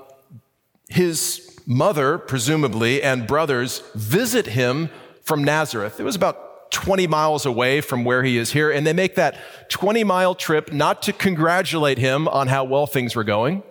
his 0.88 1.60
mother, 1.64 2.18
presumably, 2.18 3.02
and 3.02 3.26
brothers 3.26 3.82
visit 3.94 4.46
him 4.46 4.90
from 5.22 5.44
Nazareth. 5.44 6.00
It 6.00 6.04
was 6.04 6.16
about 6.16 6.51
20 6.72 7.06
miles 7.06 7.46
away 7.46 7.80
from 7.80 8.04
where 8.04 8.22
he 8.22 8.36
is 8.36 8.52
here, 8.52 8.70
and 8.70 8.86
they 8.86 8.92
make 8.92 9.14
that 9.14 9.36
20 9.68 10.02
mile 10.04 10.34
trip 10.34 10.72
not 10.72 11.02
to 11.02 11.12
congratulate 11.12 11.98
him 11.98 12.26
on 12.28 12.48
how 12.48 12.64
well 12.64 12.86
things 12.86 13.14
were 13.14 13.24
going, 13.24 13.62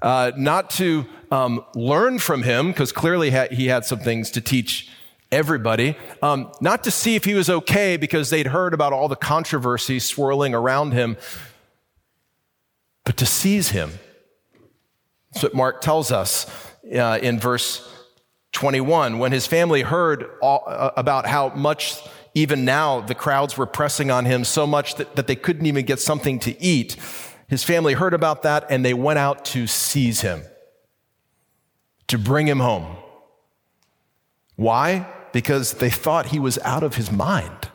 uh, 0.00 0.32
not 0.36 0.70
to 0.70 1.04
um, 1.30 1.64
learn 1.74 2.18
from 2.18 2.42
him, 2.42 2.68
because 2.68 2.92
clearly 2.92 3.30
he 3.50 3.66
had 3.66 3.84
some 3.84 3.98
things 3.98 4.30
to 4.30 4.40
teach 4.40 4.88
everybody, 5.32 5.96
um, 6.22 6.50
not 6.60 6.84
to 6.84 6.90
see 6.90 7.14
if 7.14 7.24
he 7.24 7.34
was 7.34 7.50
okay 7.50 7.96
because 7.96 8.30
they'd 8.30 8.48
heard 8.48 8.74
about 8.74 8.92
all 8.92 9.08
the 9.08 9.16
controversy 9.16 9.98
swirling 9.98 10.54
around 10.54 10.92
him, 10.92 11.16
but 13.04 13.16
to 13.16 13.26
seize 13.26 13.70
him. 13.70 13.92
That's 15.32 15.42
what 15.44 15.54
Mark 15.54 15.80
tells 15.80 16.10
us 16.10 16.50
uh, 16.92 17.18
in 17.22 17.38
verse 17.38 17.88
21, 18.52 19.18
when 19.18 19.32
his 19.32 19.46
family 19.46 19.82
heard 19.82 20.30
all, 20.42 20.64
uh, 20.66 20.90
about 20.96 21.26
how 21.26 21.50
much 21.50 22.00
even 22.34 22.64
now 22.64 23.00
the 23.00 23.14
crowds 23.14 23.56
were 23.56 23.66
pressing 23.66 24.10
on 24.10 24.24
him 24.24 24.44
so 24.44 24.66
much 24.66 24.96
that, 24.96 25.16
that 25.16 25.26
they 25.26 25.36
couldn't 25.36 25.66
even 25.66 25.84
get 25.84 26.00
something 26.00 26.38
to 26.40 26.60
eat, 26.62 26.96
his 27.48 27.64
family 27.64 27.94
heard 27.94 28.14
about 28.14 28.42
that 28.42 28.66
and 28.70 28.84
they 28.84 28.94
went 28.94 29.18
out 29.18 29.44
to 29.44 29.66
seize 29.66 30.20
him, 30.20 30.42
to 32.06 32.18
bring 32.18 32.46
him 32.46 32.60
home. 32.60 32.96
Why? 34.56 35.06
Because 35.32 35.74
they 35.74 35.90
thought 35.90 36.26
he 36.26 36.38
was 36.38 36.58
out 36.58 36.82
of 36.82 36.96
his 36.96 37.10
mind. 37.10 37.68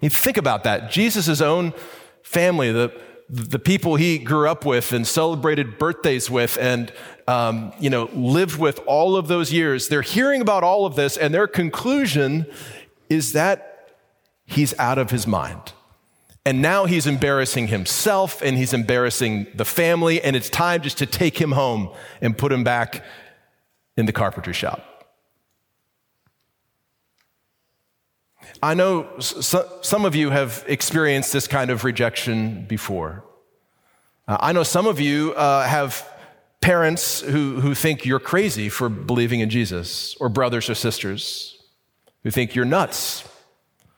You 0.00 0.08
think 0.08 0.36
about 0.36 0.64
that. 0.64 0.90
Jesus' 0.90 1.40
own 1.40 1.74
family, 2.22 2.72
the, 2.72 2.92
the 3.32 3.58
people 3.60 3.94
he 3.94 4.18
grew 4.18 4.48
up 4.48 4.64
with 4.64 4.92
and 4.92 5.06
celebrated 5.06 5.78
birthdays 5.78 6.28
with 6.28 6.58
and 6.60 6.92
um, 7.28 7.72
you 7.78 7.88
know 7.88 8.10
lived 8.12 8.58
with 8.58 8.80
all 8.86 9.14
of 9.14 9.28
those 9.28 9.52
years 9.52 9.86
they're 9.86 10.02
hearing 10.02 10.40
about 10.40 10.64
all 10.64 10.84
of 10.84 10.96
this 10.96 11.16
and 11.16 11.32
their 11.32 11.46
conclusion 11.46 12.44
is 13.08 13.32
that 13.32 13.70
he's 14.50 14.76
out 14.78 14.98
of 14.98 15.10
his 15.10 15.26
mind. 15.26 15.72
And 16.46 16.62
now 16.62 16.86
he's 16.86 17.06
embarrassing 17.06 17.68
himself 17.68 18.40
and 18.42 18.56
he's 18.56 18.72
embarrassing 18.72 19.46
the 19.54 19.64
family 19.64 20.22
and 20.22 20.34
it's 20.34 20.48
time 20.48 20.80
just 20.80 20.98
to 20.98 21.06
take 21.06 21.38
him 21.38 21.52
home 21.52 21.90
and 22.22 22.36
put 22.36 22.50
him 22.50 22.64
back 22.64 23.04
in 23.96 24.06
the 24.06 24.12
carpentry 24.12 24.54
shop 24.54 24.89
I 28.62 28.74
know 28.74 29.18
some 29.20 30.04
of 30.04 30.14
you 30.14 30.30
have 30.30 30.64
experienced 30.68 31.32
this 31.32 31.46
kind 31.46 31.70
of 31.70 31.84
rejection 31.84 32.66
before. 32.66 33.24
Uh, 34.28 34.36
I 34.38 34.52
know 34.52 34.64
some 34.64 34.86
of 34.86 35.00
you 35.00 35.32
uh, 35.32 35.66
have 35.66 36.06
parents 36.60 37.22
who, 37.22 37.60
who 37.60 37.74
think 37.74 38.04
you're 38.04 38.20
crazy 38.20 38.68
for 38.68 38.90
believing 38.90 39.40
in 39.40 39.48
Jesus, 39.48 40.14
or 40.20 40.28
brothers 40.28 40.68
or 40.68 40.74
sisters 40.74 41.58
who 42.22 42.30
think 42.30 42.54
you're 42.54 42.66
nuts, 42.66 43.26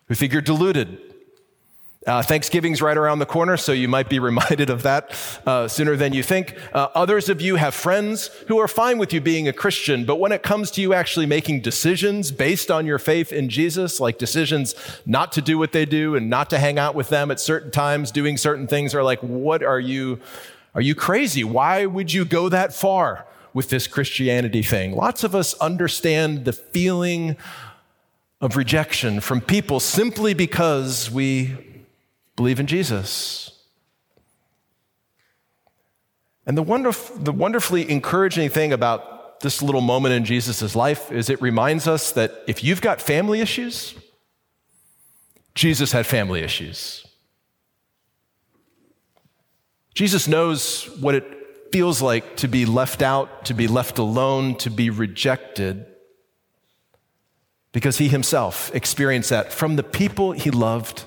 who 0.07 0.15
think 0.15 0.33
you're 0.33 0.41
deluded, 0.41 1.12
uh, 2.07 2.21
Thanksgiving's 2.23 2.83
right 2.83 2.97
around 2.97 3.21
the 3.21 3.27
corner, 3.27 3.57
so 3.57 3.73
you 3.73 3.87
might 3.87 4.09
be 4.09 4.19
reminded 4.33 4.71
of 4.71 4.83
that 4.83 5.13
uh, 5.47 5.69
sooner 5.69 5.97
than 5.97 6.13
you 6.13 6.23
think. 6.23 6.57
Uh, 6.73 6.89
others 6.95 7.29
of 7.29 7.41
you 7.41 7.57
have 7.57 7.75
friends 7.75 8.29
who 8.49 8.59
are 8.59 8.69
fine 8.69 8.99
with 8.99 9.13
you 9.13 9.21
being 9.21 9.47
a 9.47 9.53
Christian, 9.53 10.05
but 10.05 10.17
when 10.17 10.33
it 10.33 10.43
comes 10.43 10.71
to 10.73 10.81
you 10.81 10.95
actually 10.95 11.27
making 11.27 11.61
decisions 11.61 12.33
based 12.33 12.71
on 12.71 12.87
your 12.87 12.99
faith 12.99 13.33
in 13.33 13.49
Jesus, 13.49 14.01
like 14.01 14.19
decisions 14.19 14.75
not 15.07 15.33
to 15.33 15.41
do 15.41 15.59
what 15.59 15.73
they 15.73 15.85
do 15.85 16.17
and 16.17 16.29
not 16.29 16.51
to 16.51 16.59
hang 16.59 16.79
out 16.79 16.95
with 16.95 17.09
them 17.09 17.31
at 17.31 17.39
certain 17.39 17.71
times, 17.71 18.11
doing 18.11 18.37
certain 18.37 18.67
things, 18.67 18.95
are 18.95 19.05
like, 19.05 19.21
what 19.21 19.63
are 19.63 19.81
you? 19.81 20.19
Are 20.75 20.81
you 20.81 20.95
crazy? 20.95 21.45
Why 21.45 21.85
would 21.87 22.13
you 22.13 22.25
go 22.25 22.49
that 22.49 22.73
far 22.73 23.27
with 23.53 23.69
this 23.69 23.87
Christianity 23.87 24.63
thing? 24.63 24.97
Lots 24.97 25.23
of 25.23 25.35
us 25.35 25.53
understand 25.61 26.47
the 26.47 26.53
feeling 26.55 27.37
of 28.41 28.57
rejection 28.57 29.21
from 29.21 29.41
people 29.43 29.79
simply 29.79 30.33
because 30.33 31.11
we 31.11 31.72
Believe 32.37 32.61
in 32.61 32.67
Jesus. 32.67 33.53
And 36.47 36.57
the, 36.57 36.65
wonderf- 36.65 37.25
the 37.25 37.33
wonderfully 37.33 37.89
encouraging 37.89 38.49
thing 38.51 38.73
about 38.73 39.41
this 39.41 39.63
little 39.63 39.81
moment 39.81 40.15
in 40.15 40.25
Jesus' 40.25 40.75
life 40.75 41.13
is 41.13 41.29
it 41.29 41.41
reminds 41.43 41.87
us 41.87 42.13
that 42.13 42.33
if 42.47 42.65
you've 42.65 42.81
got 42.81 43.01
family 43.01 43.41
issues, 43.41 43.95
Jesus 45.55 45.93
had 45.93 46.07
family 46.07 46.41
issues. 46.41 47.07
Jesus 49.95 50.27
knows 50.27 50.85
what 51.01 51.15
it 51.15 51.25
feels 51.71 52.01
like 52.01 52.37
to 52.37 52.49
be 52.49 52.65
left 52.65 53.03
out, 53.03 53.45
to 53.47 53.55
be 53.55 53.67
left 53.67 53.99
alone, 53.99 54.57
to 54.57 54.71
be 54.71 54.91
rejected, 54.91 55.87
because 57.73 57.99
he 57.99 58.09
himself 58.09 58.75
experienced 58.75 59.31
that 59.31 59.53
from 59.53 59.77
the 59.77 59.83
people 59.83 60.33
he 60.33 60.51
loved 60.51 61.05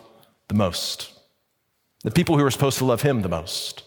the 0.48 0.56
most 0.56 1.15
the 2.06 2.12
people 2.12 2.38
who 2.38 2.44
were 2.44 2.52
supposed 2.52 2.78
to 2.78 2.86
love 2.86 3.02
him 3.02 3.24
the 3.24 3.30
most. 3.30 3.84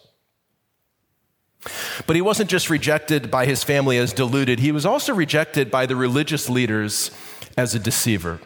But 2.06 2.16
he 2.16 2.22
wasn't 2.22 2.50
just 2.50 2.68
rejected 2.68 3.30
by 3.30 3.46
his 3.46 3.62
family 3.62 3.96
as 3.96 4.12
deluded, 4.12 4.58
he 4.58 4.72
was 4.72 4.84
also 4.84 5.14
rejected 5.14 5.70
by 5.70 5.86
the 5.86 5.96
religious 5.96 6.48
leaders 6.48 7.12
as 7.56 7.74
a 7.74 7.78
deceiver. 7.78 8.40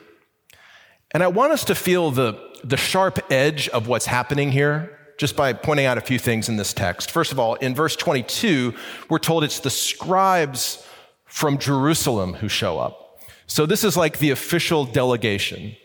And 1.12 1.22
I 1.22 1.28
want 1.28 1.52
us 1.52 1.64
to 1.64 1.74
feel 1.74 2.10
the, 2.10 2.38
the 2.62 2.76
sharp 2.76 3.18
edge 3.30 3.68
of 3.70 3.88
what's 3.88 4.06
happening 4.06 4.52
here 4.52 4.98
just 5.16 5.36
by 5.36 5.52
pointing 5.52 5.86
out 5.86 5.98
a 5.98 6.02
few 6.02 6.18
things 6.18 6.48
in 6.48 6.56
this 6.56 6.72
text. 6.72 7.10
First 7.10 7.32
of 7.32 7.38
all, 7.38 7.54
in 7.56 7.74
verse 7.74 7.96
22, 7.96 8.74
we're 9.08 9.18
told 9.18 9.44
it's 9.44 9.60
the 9.60 9.70
scribes 9.70 10.86
from 11.24 11.58
Jerusalem 11.58 12.34
who 12.34 12.48
show 12.48 12.78
up. 12.78 13.20
So 13.46 13.64
this 13.64 13.84
is 13.84 13.96
like 13.96 14.18
the 14.18 14.30
official 14.30 14.84
delegation. 14.84 15.76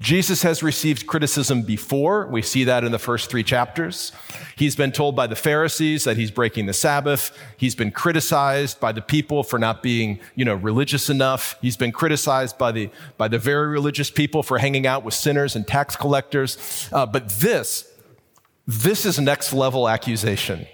Jesus 0.00 0.42
has 0.42 0.62
received 0.62 1.08
criticism 1.08 1.62
before. 1.62 2.28
We 2.28 2.40
see 2.40 2.64
that 2.64 2.84
in 2.84 2.92
the 2.92 3.00
first 3.00 3.30
three 3.30 3.42
chapters. 3.42 4.12
He's 4.56 4.76
been 4.76 4.92
told 4.92 5.16
by 5.16 5.26
the 5.26 5.34
Pharisees 5.34 6.04
that 6.04 6.16
he's 6.16 6.30
breaking 6.30 6.66
the 6.66 6.72
Sabbath. 6.72 7.36
He's 7.56 7.74
been 7.74 7.90
criticized 7.90 8.78
by 8.78 8.92
the 8.92 9.02
people 9.02 9.42
for 9.42 9.58
not 9.58 9.82
being, 9.82 10.20
you 10.36 10.44
know, 10.44 10.54
religious 10.54 11.10
enough. 11.10 11.56
He's 11.60 11.76
been 11.76 11.90
criticized 11.90 12.58
by 12.58 12.70
the, 12.70 12.90
by 13.16 13.26
the 13.26 13.38
very 13.38 13.66
religious 13.66 14.08
people 14.08 14.44
for 14.44 14.58
hanging 14.58 14.86
out 14.86 15.02
with 15.02 15.14
sinners 15.14 15.56
and 15.56 15.66
tax 15.66 15.96
collectors. 15.96 16.88
Uh, 16.92 17.04
but 17.04 17.28
this, 17.28 17.90
this 18.68 19.04
is 19.04 19.18
next 19.18 19.52
level 19.52 19.88
accusation. 19.88 20.66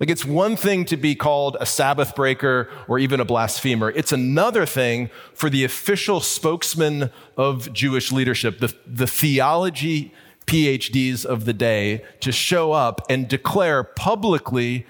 Like 0.00 0.08
it's 0.08 0.24
one 0.24 0.56
thing 0.56 0.86
to 0.86 0.96
be 0.96 1.14
called 1.14 1.58
a 1.60 1.66
Sabbath 1.66 2.16
breaker 2.16 2.70
or 2.88 2.98
even 2.98 3.20
a 3.20 3.24
blasphemer. 3.26 3.90
It's 3.90 4.12
another 4.12 4.64
thing 4.64 5.10
for 5.34 5.50
the 5.50 5.62
official 5.62 6.20
spokesman 6.20 7.10
of 7.36 7.70
Jewish 7.74 8.10
leadership, 8.10 8.60
the, 8.60 8.74
the 8.86 9.06
theology 9.06 10.14
PhDs 10.46 11.26
of 11.26 11.44
the 11.44 11.52
day, 11.52 12.02
to 12.20 12.32
show 12.32 12.72
up 12.72 13.02
and 13.10 13.28
declare 13.28 13.84
publicly 13.84 14.86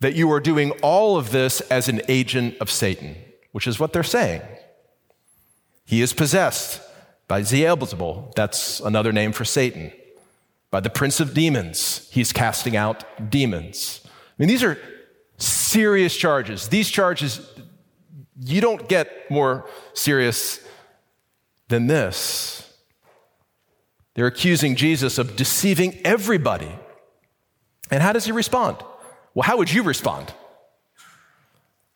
that 0.00 0.14
you 0.14 0.30
are 0.30 0.40
doing 0.40 0.72
all 0.82 1.16
of 1.16 1.30
this 1.30 1.62
as 1.62 1.88
an 1.88 2.02
agent 2.08 2.58
of 2.60 2.70
Satan, 2.70 3.16
which 3.52 3.66
is 3.66 3.80
what 3.80 3.94
they're 3.94 4.02
saying. 4.02 4.42
He 5.86 6.02
is 6.02 6.12
possessed 6.12 6.82
by 7.26 7.40
Beelzebul. 7.40 8.34
That's 8.34 8.80
another 8.80 9.12
name 9.12 9.32
for 9.32 9.46
Satan 9.46 9.92
by 10.70 10.80
the 10.80 10.90
prince 10.90 11.20
of 11.20 11.34
demons. 11.34 12.08
He's 12.12 12.32
casting 12.32 12.76
out 12.76 13.30
demons. 13.30 14.00
I 14.04 14.08
mean, 14.38 14.48
these 14.48 14.62
are 14.62 14.78
serious 15.38 16.16
charges. 16.16 16.68
These 16.68 16.90
charges, 16.90 17.40
you 18.40 18.60
don't 18.60 18.88
get 18.88 19.30
more 19.30 19.68
serious 19.94 20.60
than 21.68 21.86
this. 21.86 22.72
They're 24.14 24.26
accusing 24.26 24.74
Jesus 24.74 25.18
of 25.18 25.36
deceiving 25.36 26.00
everybody. 26.04 26.70
And 27.90 28.02
how 28.02 28.12
does 28.12 28.24
he 28.24 28.32
respond? 28.32 28.78
Well, 29.34 29.44
how 29.44 29.56
would 29.58 29.72
you 29.72 29.82
respond? 29.82 30.32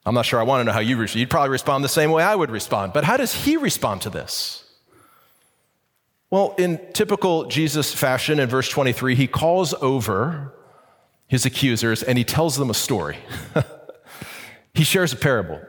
I'm 0.04 0.14
not 0.14 0.26
sure 0.26 0.40
I 0.40 0.42
want 0.42 0.60
to 0.60 0.64
know 0.64 0.72
how 0.72 0.80
you 0.80 0.96
respond. 0.96 1.20
You'd 1.20 1.30
probably 1.30 1.50
respond 1.50 1.84
the 1.84 1.88
same 1.88 2.10
way 2.10 2.22
I 2.22 2.34
would 2.34 2.50
respond. 2.50 2.92
But 2.92 3.04
how 3.04 3.16
does 3.16 3.34
he 3.34 3.56
respond 3.56 4.02
to 4.02 4.10
this? 4.10 4.61
Well, 6.32 6.54
in 6.56 6.80
typical 6.94 7.44
Jesus 7.44 7.92
fashion, 7.92 8.40
in 8.40 8.48
verse 8.48 8.66
23, 8.70 9.16
he 9.16 9.26
calls 9.26 9.74
over 9.82 10.54
his 11.26 11.44
accusers 11.44 12.02
and 12.02 12.16
he 12.16 12.24
tells 12.24 12.56
them 12.56 12.70
a 12.70 12.74
story. 12.74 13.18
he 14.72 14.82
shares 14.82 15.12
a 15.12 15.16
parable. 15.16 15.60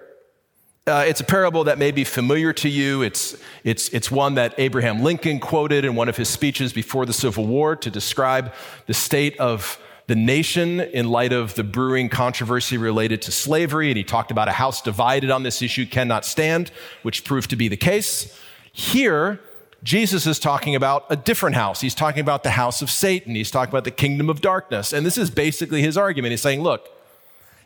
Uh, 0.87 1.03
it's 1.05 1.19
a 1.19 1.25
parable 1.25 1.65
that 1.65 1.79
may 1.79 1.91
be 1.91 2.05
familiar 2.05 2.53
to 2.53 2.69
you. 2.69 3.01
It's, 3.01 3.35
it's, 3.65 3.89
it's 3.89 4.09
one 4.09 4.35
that 4.35 4.55
Abraham 4.57 5.03
Lincoln 5.03 5.41
quoted 5.41 5.83
in 5.83 5.95
one 5.95 6.07
of 6.07 6.15
his 6.15 6.29
speeches 6.29 6.71
before 6.71 7.05
the 7.05 7.11
Civil 7.11 7.45
War 7.45 7.75
to 7.75 7.91
describe 7.91 8.53
the 8.85 8.93
state 8.93 9.37
of 9.41 9.77
the 10.07 10.15
nation 10.15 10.79
in 10.79 11.09
light 11.09 11.33
of 11.33 11.55
the 11.55 11.65
brewing 11.65 12.07
controversy 12.07 12.77
related 12.77 13.21
to 13.23 13.33
slavery. 13.33 13.89
And 13.89 13.97
he 13.97 14.05
talked 14.05 14.31
about 14.31 14.47
a 14.47 14.53
house 14.53 14.81
divided 14.81 15.29
on 15.29 15.43
this 15.43 15.61
issue 15.61 15.85
cannot 15.85 16.23
stand, 16.23 16.71
which 17.01 17.25
proved 17.25 17.49
to 17.49 17.57
be 17.57 17.67
the 17.67 17.75
case. 17.75 18.39
Here, 18.71 19.41
Jesus 19.83 20.25
is 20.25 20.39
talking 20.39 20.75
about 20.75 21.05
a 21.09 21.15
different 21.15 21.55
house. 21.55 21.81
He's 21.81 21.93
talking 21.93 22.21
about 22.21 22.43
the 22.43 22.51
house 22.51 22.81
of 22.81 22.89
Satan. 22.89 23.35
He's 23.35 23.51
talking 23.51 23.71
about 23.71 23.83
the 23.83 23.91
kingdom 23.91 24.29
of 24.29 24.39
darkness. 24.39 24.93
And 24.93 25.05
this 25.05 25.17
is 25.17 25.29
basically 25.29 25.81
his 25.81 25.97
argument. 25.97 26.31
He's 26.31 26.41
saying, 26.41 26.61
look, 26.61 26.89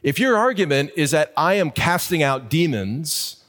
if 0.01 0.19
your 0.19 0.35
argument 0.35 0.91
is 0.95 1.11
that 1.11 1.31
I 1.37 1.55
am 1.55 1.69
casting 1.69 2.23
out 2.23 2.49
demons 2.49 3.43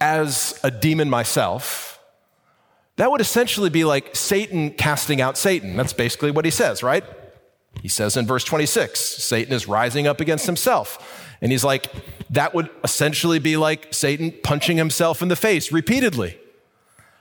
as 0.00 0.58
a 0.64 0.70
demon 0.70 1.08
myself, 1.08 2.00
that 2.96 3.10
would 3.10 3.20
essentially 3.20 3.70
be 3.70 3.84
like 3.84 4.14
Satan 4.16 4.70
casting 4.70 5.20
out 5.20 5.38
Satan. 5.38 5.76
That's 5.76 5.92
basically 5.92 6.32
what 6.32 6.44
he 6.44 6.50
says, 6.50 6.82
right? 6.82 7.04
He 7.80 7.88
says 7.88 8.16
in 8.16 8.26
verse 8.26 8.44
26, 8.44 8.98
Satan 8.98 9.52
is 9.52 9.68
rising 9.68 10.06
up 10.06 10.20
against 10.20 10.46
himself. 10.46 11.36
And 11.40 11.52
he's 11.52 11.64
like, 11.64 11.92
that 12.30 12.54
would 12.54 12.70
essentially 12.82 13.38
be 13.38 13.56
like 13.56 13.92
Satan 13.92 14.32
punching 14.42 14.76
himself 14.76 15.22
in 15.22 15.28
the 15.28 15.36
face 15.36 15.70
repeatedly. 15.70 16.38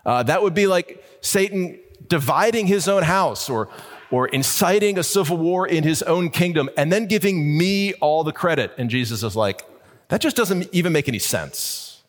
Uh, 0.06 0.24
that 0.24 0.44
would 0.44 0.54
be 0.54 0.68
like 0.68 1.04
Satan 1.22 1.80
dividing 2.08 2.68
his 2.68 2.88
own 2.88 3.04
house 3.04 3.50
or, 3.50 3.70
or 4.12 4.28
inciting 4.28 4.98
a 4.98 5.04
civil 5.04 5.38
war 5.38 5.68
in 5.68 5.84
his 5.84 6.04
own 6.04 6.30
kingdom 6.30 6.70
and 6.78 6.92
then 6.92 7.08
giving 7.08 7.58
me 7.58 7.94
all 7.96 8.24
the 8.24 8.34
credit. 8.34 8.72
And 8.78 8.90
Jesus 8.90 9.24
is 9.24 9.36
like, 9.36 9.64
that 10.10 10.22
just 10.22 10.36
doesn't 10.36 10.68
even 10.74 10.94
make 10.94 11.08
any 11.08 11.20
sense. 11.20 12.04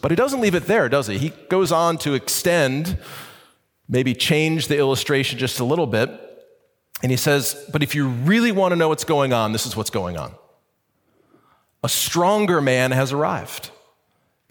But 0.00 0.10
he 0.10 0.16
doesn't 0.16 0.40
leave 0.40 0.54
it 0.54 0.66
there, 0.66 0.88
does 0.88 1.06
he? 1.06 1.18
He 1.18 1.28
goes 1.48 1.70
on 1.70 1.98
to 1.98 2.14
extend, 2.14 2.98
maybe 3.88 4.14
change 4.14 4.68
the 4.68 4.78
illustration 4.78 5.38
just 5.38 5.60
a 5.60 5.64
little 5.64 5.86
bit. 5.86 6.10
And 7.02 7.10
he 7.10 7.16
says, 7.16 7.68
But 7.70 7.82
if 7.82 7.94
you 7.94 8.08
really 8.08 8.52
want 8.52 8.72
to 8.72 8.76
know 8.76 8.88
what's 8.88 9.04
going 9.04 9.32
on, 9.32 9.52
this 9.52 9.66
is 9.66 9.76
what's 9.76 9.90
going 9.90 10.16
on. 10.16 10.34
a 11.84 11.88
stronger 11.88 12.60
man 12.60 12.92
has 12.92 13.12
arrived. 13.12 13.70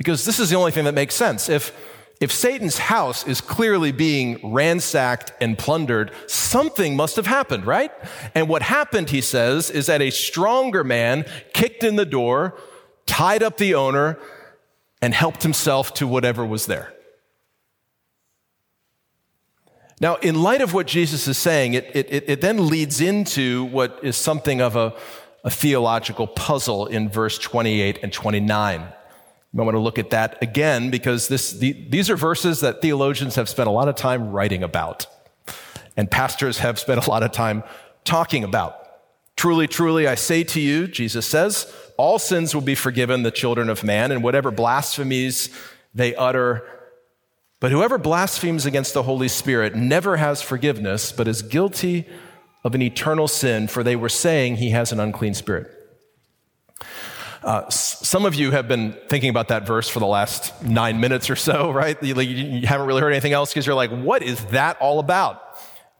Because 0.02 0.26
this 0.26 0.40
is 0.40 0.50
the 0.50 0.56
only 0.56 0.72
thing 0.72 0.86
that 0.86 0.96
makes 0.96 1.14
sense. 1.14 1.48
If, 1.48 1.72
if 2.20 2.32
Satan's 2.32 2.80
house 2.80 3.24
is 3.28 3.40
clearly 3.40 3.92
being 3.92 4.40
ransacked 4.52 5.32
and 5.40 5.56
plundered, 5.56 6.10
something 6.26 6.96
must 6.96 7.18
have 7.18 7.28
happened, 7.28 7.68
right? 7.68 7.92
And 8.34 8.50
what 8.50 8.64
happened, 8.64 9.12
he 9.12 9.22
says, 9.22 9.70
is 9.70 9.86
that 9.86 10.02
a 10.02 10.10
stronger 10.10 10.84
man 10.84 11.24
kicked 11.54 11.84
in 11.84 11.98
the 11.98 12.06
door, 12.06 12.58
tied 13.06 13.44
up 13.44 13.58
the 13.58 13.76
owner, 13.76 14.18
and 15.04 15.14
helped 15.14 15.44
himself 15.44 15.94
to 15.94 16.08
whatever 16.08 16.44
was 16.44 16.66
there. 16.66 16.96
Now, 20.00 20.16
in 20.16 20.42
light 20.42 20.62
of 20.62 20.74
what 20.74 20.88
Jesus 20.88 21.28
is 21.28 21.38
saying, 21.38 21.76
it, 21.76 21.92
it, 21.94 22.24
it 22.28 22.42
then 22.42 22.70
leads 22.70 23.02
into 23.02 23.66
what 23.66 24.00
is 24.02 24.18
something 24.18 24.62
of 24.62 24.76
a, 24.76 24.96
a 25.44 25.52
theological 25.52 26.26
puzzle 26.26 26.88
in 26.88 27.08
verse 27.08 27.38
28 27.38 28.00
and 28.02 28.12
29. 28.12 28.94
I 29.58 29.64
want 29.64 29.76
to 29.76 29.80
look 29.80 30.00
at 30.00 30.12
that 30.12 30.42
again 30.42 30.90
because 30.90 31.28
this, 31.28 31.52
the, 31.52 31.74
these 31.74 32.10
are 32.10 32.16
verses 32.16 32.62
that 32.62 32.82
theologians 32.82 33.36
have 33.36 33.50
spent 33.50 33.68
a 33.68 33.72
lot 33.72 33.90
of 33.90 33.96
time 33.96 34.32
writing 34.32 34.64
about, 34.64 35.08
and 35.98 36.10
pastors 36.10 36.60
have 36.60 36.80
spent 36.80 37.06
a 37.06 37.10
lot 37.10 37.22
of 37.22 37.32
time 37.32 37.64
talking 38.06 38.44
about. 38.44 38.78
Truly, 39.36 39.68
truly, 39.68 40.08
I 40.08 40.16
say 40.16 40.44
to 40.46 40.62
you, 40.62 40.88
Jesus 40.88 41.26
says, 41.26 41.74
all 41.98 42.18
sins 42.18 42.56
will 42.56 42.62
be 42.62 42.76
forgiven 42.76 43.24
the 43.24 43.32
children 43.32 43.70
of 43.70 43.84
man, 43.84 44.12
and 44.12 44.24
whatever 44.24 44.52
blasphemies 44.52 45.50
they 45.94 46.16
utter 46.16 46.64
but 47.62 47.72
whoever 47.72 48.00
blasphemes 48.00 48.66
against 48.66 48.96
the 48.96 49.04
Holy 49.04 49.28
Spirit 49.28 49.76
never 49.76 50.18
has 50.18 50.42
forgiveness, 50.42 51.12
but 51.12 51.28
is 51.28 51.44
guilty 51.44 52.08
of 52.64 52.74
an 52.74 52.82
eternal 52.82 53.28
sin, 53.28 53.68
for 53.68 53.84
they 53.84 53.96
were 53.96 54.10
saying 54.10 54.56
he 54.56 54.72
has 54.72 54.92
an 54.92 55.00
unclean 55.00 55.36
spirit. 55.36 55.72
Uh, 57.44 57.68
some 57.70 58.26
of 58.26 58.36
you 58.36 58.52
have 58.52 58.68
been 58.68 58.96
thinking 59.10 59.30
about 59.30 59.48
that 59.48 59.66
verse 59.66 59.90
for 59.90 60.00
the 60.00 60.06
last 60.06 60.64
nine 60.64 61.00
minutes 61.00 61.30
or 61.30 61.36
so, 61.36 61.72
right? 61.74 62.02
You, 62.04 62.16
you 62.16 62.68
haven't 62.68 62.88
really 62.88 63.02
heard 63.02 63.12
anything 63.12 63.34
else 63.34 63.52
because 63.52 63.66
you're 63.66 63.76
like, 63.76 63.92
what 63.92 64.22
is 64.22 64.44
that 64.46 64.78
all 64.80 65.00
about? 65.00 65.42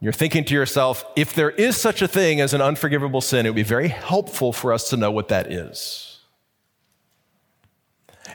You're 0.00 0.12
thinking 0.12 0.44
to 0.46 0.54
yourself, 0.54 1.04
if 1.14 1.34
there 1.34 1.50
is 1.50 1.76
such 1.76 2.02
a 2.02 2.08
thing 2.08 2.40
as 2.40 2.54
an 2.54 2.60
unforgivable 2.60 3.20
sin, 3.20 3.46
it 3.46 3.50
would 3.50 3.56
be 3.56 3.62
very 3.62 3.88
helpful 3.88 4.52
for 4.52 4.72
us 4.72 4.90
to 4.90 4.96
know 4.96 5.10
what 5.10 5.28
that 5.28 5.52
is. 5.52 6.18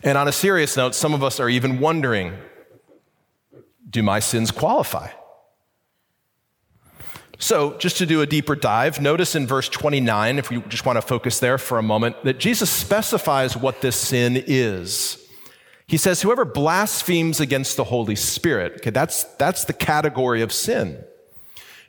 And 0.03 0.17
on 0.17 0.27
a 0.27 0.31
serious 0.31 0.77
note, 0.77 0.95
some 0.95 1.13
of 1.13 1.23
us 1.23 1.39
are 1.39 1.49
even 1.49 1.79
wondering 1.79 2.37
do 3.89 4.03
my 4.03 4.19
sins 4.19 4.51
qualify? 4.51 5.09
So, 7.39 7.77
just 7.77 7.97
to 7.97 8.07
do 8.07 8.21
a 8.21 8.25
deeper 8.25 8.55
dive, 8.55 8.99
notice 8.99 9.35
in 9.35 9.45
verse 9.45 9.69
29, 9.69 10.39
if 10.39 10.49
we 10.49 10.59
just 10.63 10.85
want 10.85 10.97
to 10.97 11.03
focus 11.03 11.39
there 11.39 11.59
for 11.59 11.77
a 11.77 11.83
moment, 11.83 12.23
that 12.23 12.39
Jesus 12.39 12.69
specifies 12.69 13.55
what 13.55 13.81
this 13.81 13.95
sin 13.95 14.43
is. 14.47 15.23
He 15.85 15.97
says, 15.97 16.23
Whoever 16.23 16.45
blasphemes 16.45 17.39
against 17.39 17.77
the 17.77 17.85
Holy 17.85 18.15
Spirit, 18.15 18.77
okay, 18.77 18.89
that's, 18.89 19.23
that's 19.35 19.65
the 19.65 19.73
category 19.73 20.41
of 20.41 20.51
sin. 20.51 21.03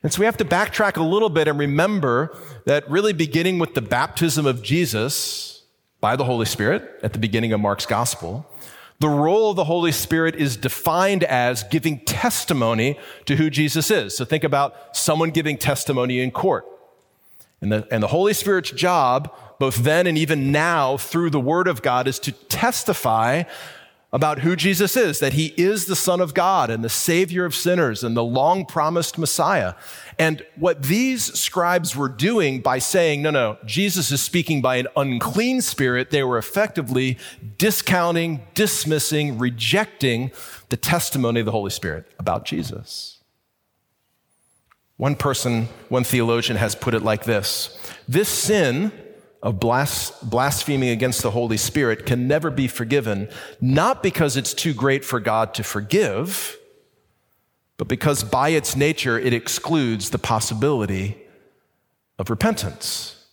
And 0.02 0.12
so 0.12 0.20
we 0.20 0.26
have 0.26 0.36
to 0.36 0.44
backtrack 0.44 0.96
a 0.96 1.02
little 1.02 1.30
bit 1.30 1.48
and 1.48 1.58
remember 1.58 2.36
that 2.66 2.88
really 2.88 3.12
beginning 3.12 3.58
with 3.58 3.74
the 3.74 3.82
baptism 3.82 4.46
of 4.46 4.62
Jesus 4.62 5.64
by 6.00 6.14
the 6.14 6.24
Holy 6.24 6.46
Spirit 6.46 7.00
at 7.02 7.12
the 7.12 7.18
beginning 7.18 7.52
of 7.52 7.60
Mark's 7.60 7.86
gospel, 7.86 8.46
the 9.00 9.08
role 9.08 9.50
of 9.50 9.56
the 9.56 9.64
Holy 9.64 9.92
Spirit 9.92 10.34
is 10.34 10.56
defined 10.56 11.22
as 11.24 11.62
giving 11.64 12.00
testimony 12.00 12.98
to 13.26 13.36
who 13.36 13.48
Jesus 13.48 13.90
is. 13.90 14.16
So 14.16 14.24
think 14.24 14.42
about 14.42 14.96
someone 14.96 15.30
giving 15.30 15.56
testimony 15.56 16.20
in 16.20 16.30
court. 16.30 16.66
And 17.60 17.72
the, 17.72 17.88
and 17.90 18.02
the 18.02 18.08
Holy 18.08 18.34
Spirit's 18.34 18.70
job, 18.70 19.32
both 19.58 19.76
then 19.76 20.06
and 20.06 20.18
even 20.18 20.52
now 20.52 20.96
through 20.96 21.30
the 21.30 21.40
Word 21.40 21.68
of 21.68 21.82
God, 21.82 22.08
is 22.08 22.18
to 22.20 22.32
testify 22.32 23.44
about 24.12 24.38
who 24.38 24.56
Jesus 24.56 24.96
is, 24.96 25.18
that 25.18 25.34
he 25.34 25.52
is 25.58 25.84
the 25.84 25.96
Son 25.96 26.20
of 26.20 26.32
God 26.32 26.70
and 26.70 26.82
the 26.82 26.88
Savior 26.88 27.44
of 27.44 27.54
sinners 27.54 28.02
and 28.02 28.16
the 28.16 28.24
long 28.24 28.64
promised 28.64 29.18
Messiah. 29.18 29.74
And 30.18 30.42
what 30.56 30.84
these 30.84 31.24
scribes 31.38 31.94
were 31.94 32.08
doing 32.08 32.60
by 32.60 32.78
saying, 32.78 33.20
no, 33.20 33.30
no, 33.30 33.58
Jesus 33.66 34.10
is 34.10 34.22
speaking 34.22 34.62
by 34.62 34.76
an 34.76 34.86
unclean 34.96 35.60
spirit, 35.60 36.10
they 36.10 36.22
were 36.22 36.38
effectively 36.38 37.18
discounting, 37.58 38.40
dismissing, 38.54 39.38
rejecting 39.38 40.30
the 40.70 40.78
testimony 40.78 41.40
of 41.40 41.46
the 41.46 41.52
Holy 41.52 41.70
Spirit 41.70 42.10
about 42.18 42.46
Jesus. 42.46 43.18
One 44.96 45.16
person, 45.16 45.68
one 45.90 46.02
theologian 46.02 46.56
has 46.56 46.74
put 46.74 46.94
it 46.94 47.02
like 47.02 47.24
this 47.24 47.78
This 48.08 48.28
sin, 48.28 48.90
of 49.42 49.60
blas- 49.60 50.10
blaspheming 50.22 50.88
against 50.88 51.22
the 51.22 51.30
Holy 51.30 51.56
Spirit 51.56 52.06
can 52.06 52.26
never 52.26 52.50
be 52.50 52.66
forgiven, 52.66 53.28
not 53.60 54.02
because 54.02 54.36
it's 54.36 54.52
too 54.52 54.74
great 54.74 55.04
for 55.04 55.20
God 55.20 55.54
to 55.54 55.62
forgive, 55.62 56.56
but 57.76 57.86
because 57.86 58.24
by 58.24 58.48
its 58.50 58.74
nature 58.74 59.18
it 59.18 59.32
excludes 59.32 60.10
the 60.10 60.18
possibility 60.18 61.16
of 62.18 62.30
repentance. 62.30 63.26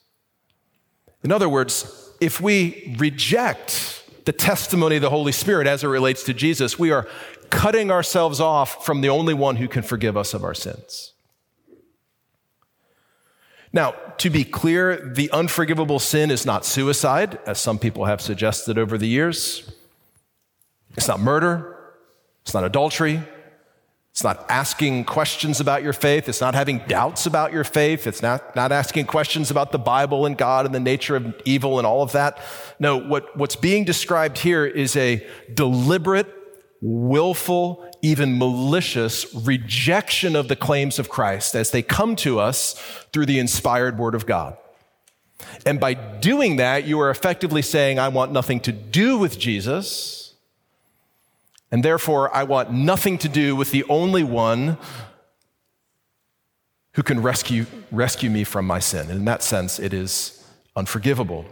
In 1.24 1.32
other 1.32 1.50
words, 1.50 2.14
if 2.22 2.40
we 2.40 2.96
reject 3.00 4.04
the 4.26 4.32
testimony 4.32 4.98
of 4.98 5.02
the 5.02 5.10
Holy 5.10 5.32
Spirit 5.32 5.66
as 5.66 5.84
it 5.84 5.88
relates 5.88 6.24
to 6.24 6.34
Jesus, 6.34 6.78
we 6.78 6.92
are 6.92 7.08
cutting 7.50 7.90
ourselves 7.90 8.40
off 8.40 8.86
from 8.86 9.02
the 9.02 9.10
only 9.10 9.34
one 9.34 9.56
who 9.56 9.68
can 9.68 9.82
forgive 9.82 10.16
us 10.16 10.36
of 10.36 10.44
our 10.44 10.54
sins. 10.54 11.14
Now, 13.76 13.92
to 14.20 14.30
be 14.30 14.46
clear, 14.46 14.96
the 14.96 15.30
unforgivable 15.32 16.00
sin 16.00 16.32
is 16.32 16.46
not 16.46 16.64
suicide, 16.64 17.38
as 17.46 17.60
some 17.60 17.78
people 17.78 18.06
have 18.06 18.22
suggested 18.22 18.78
over 18.78 18.98
the 18.98 19.06
years. 19.06 19.70
It's 20.96 21.10
not 21.10 21.20
murder. 21.20 21.76
It's 22.44 22.54
not 22.54 22.64
adultery. 22.64 23.22
It's 24.12 24.24
not 24.24 24.46
asking 24.50 25.04
questions 25.04 25.60
about 25.60 25.84
your 25.84 25.92
faith. 25.92 26.30
It's 26.30 26.40
not 26.40 26.56
having 26.56 26.84
doubts 26.88 27.26
about 27.26 27.52
your 27.52 27.66
faith. 27.66 28.08
It's 28.08 28.22
not, 28.22 28.56
not 28.56 28.72
asking 28.72 29.08
questions 29.08 29.52
about 29.52 29.74
the 29.74 29.78
Bible 29.78 30.26
and 30.26 30.38
God 30.38 30.66
and 30.66 30.74
the 30.74 30.80
nature 30.80 31.18
of 31.18 31.36
evil 31.44 31.78
and 31.78 31.86
all 31.86 32.02
of 32.02 32.14
that. 32.14 32.40
No, 32.80 32.96
what, 32.96 33.36
what's 33.36 33.58
being 33.58 33.84
described 33.84 34.38
here 34.38 34.66
is 34.66 34.96
a 34.96 35.28
deliberate, 35.54 36.34
willful, 36.80 37.92
even 38.06 38.38
malicious 38.38 39.34
rejection 39.34 40.36
of 40.36 40.48
the 40.48 40.56
claims 40.56 41.00
of 41.00 41.10
Christ 41.10 41.56
as 41.56 41.72
they 41.72 41.82
come 41.82 42.16
to 42.18 42.40
us 42.40 42.74
through 43.12 43.26
the 43.26 43.40
inspired 43.40 43.98
Word 43.98 44.14
of 44.14 44.28
God. 44.28 44.58
And 45.66 45.80
by 45.80 45.96
doing 45.96 46.58
that, 46.58 46.86
you 46.86 47.00
are 47.00 47.10
effectively 47.10 47.64
saying, 47.64 47.98
I 47.98 48.10
want 48.10 48.32
nothing 48.32 48.60
to 48.62 48.72
do 48.72 49.18
with 49.18 49.40
Jesus, 49.40 50.36
and 51.72 51.84
therefore 51.84 52.34
I 52.34 52.44
want 52.44 52.72
nothing 52.72 53.18
to 53.20 53.30
do 53.30 53.56
with 53.56 53.72
the 53.72 53.84
only 53.86 54.24
one 54.24 54.78
who 56.94 57.04
can 57.04 57.22
rescue, 57.22 57.66
rescue 57.92 58.30
me 58.30 58.44
from 58.44 58.68
my 58.68 58.80
sin. 58.80 59.10
And 59.10 59.20
in 59.20 59.26
that 59.26 59.42
sense, 59.44 59.80
it 59.80 59.94
is 59.94 60.48
unforgivable. 60.76 61.46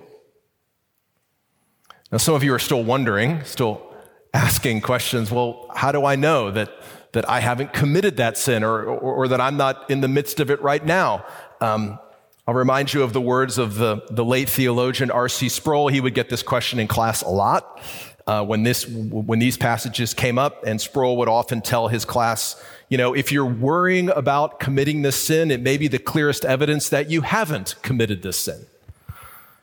Now, 2.11 2.19
some 2.19 2.35
of 2.35 2.43
you 2.43 2.53
are 2.53 2.59
still 2.59 2.83
wondering, 2.83 3.43
still 3.43 3.92
asking 4.33 4.81
questions 4.81 5.31
well, 5.31 5.69
how 5.75 5.91
do 5.91 6.05
I 6.05 6.15
know 6.15 6.51
that, 6.51 6.71
that 7.11 7.29
I 7.29 7.39
haven't 7.39 7.73
committed 7.73 8.17
that 8.17 8.37
sin 8.37 8.63
or, 8.63 8.83
or, 8.83 9.13
or 9.13 9.27
that 9.27 9.39
I'm 9.39 9.57
not 9.57 9.89
in 9.89 10.01
the 10.01 10.07
midst 10.07 10.39
of 10.39 10.49
it 10.49 10.61
right 10.61 10.83
now? 10.83 11.25
Um, 11.61 11.99
I'll 12.47 12.53
remind 12.53 12.93
you 12.93 13.03
of 13.03 13.13
the 13.13 13.21
words 13.21 13.57
of 13.57 13.75
the, 13.75 14.03
the 14.09 14.25
late 14.25 14.49
theologian 14.49 15.11
R.C. 15.11 15.47
Sproul. 15.47 15.87
He 15.87 16.01
would 16.01 16.13
get 16.13 16.29
this 16.29 16.43
question 16.43 16.79
in 16.79 16.87
class 16.87 17.21
a 17.21 17.29
lot. 17.29 17.81
Uh, 18.25 18.43
when, 18.43 18.63
this, 18.63 18.87
when 18.87 19.39
these 19.39 19.57
passages 19.57 20.13
came 20.13 20.37
up, 20.37 20.63
and 20.65 20.79
Sproul 20.79 21.17
would 21.17 21.27
often 21.27 21.61
tell 21.61 21.89
his 21.89 22.05
class, 22.05 22.61
you 22.87 22.97
know, 22.97 23.13
if 23.13 23.33
you're 23.33 23.45
worrying 23.45 24.09
about 24.09 24.61
committing 24.61 25.01
this 25.01 25.21
sin, 25.21 25.51
it 25.51 25.59
may 25.59 25.77
be 25.77 25.89
the 25.89 25.99
clearest 25.99 26.45
evidence 26.45 26.87
that 26.87 27.09
you 27.09 27.19
haven't 27.21 27.75
committed 27.81 28.23
this 28.23 28.39
sin. 28.39 28.65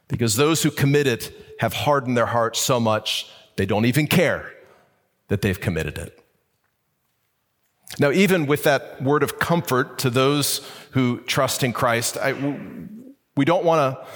Because 0.08 0.36
those 0.36 0.62
who 0.62 0.70
commit 0.70 1.06
it 1.06 1.32
have 1.60 1.72
hardened 1.72 2.18
their 2.18 2.26
hearts 2.26 2.60
so 2.60 2.78
much, 2.78 3.30
they 3.56 3.64
don't 3.64 3.86
even 3.86 4.06
care 4.06 4.52
that 5.30 5.42
they've 5.42 5.60
committed 5.60 5.96
it. 5.96 6.18
Now, 7.98 8.10
even 8.10 8.46
with 8.46 8.64
that 8.64 9.00
word 9.02 9.22
of 9.22 9.38
comfort 9.38 9.98
to 10.00 10.10
those 10.10 10.60
who 10.90 11.20
trust 11.20 11.62
in 11.62 11.72
Christ, 11.72 12.18
I, 12.18 12.32
we 13.36 13.44
don't 13.44 13.64
want 13.64 13.96
to 13.96 14.06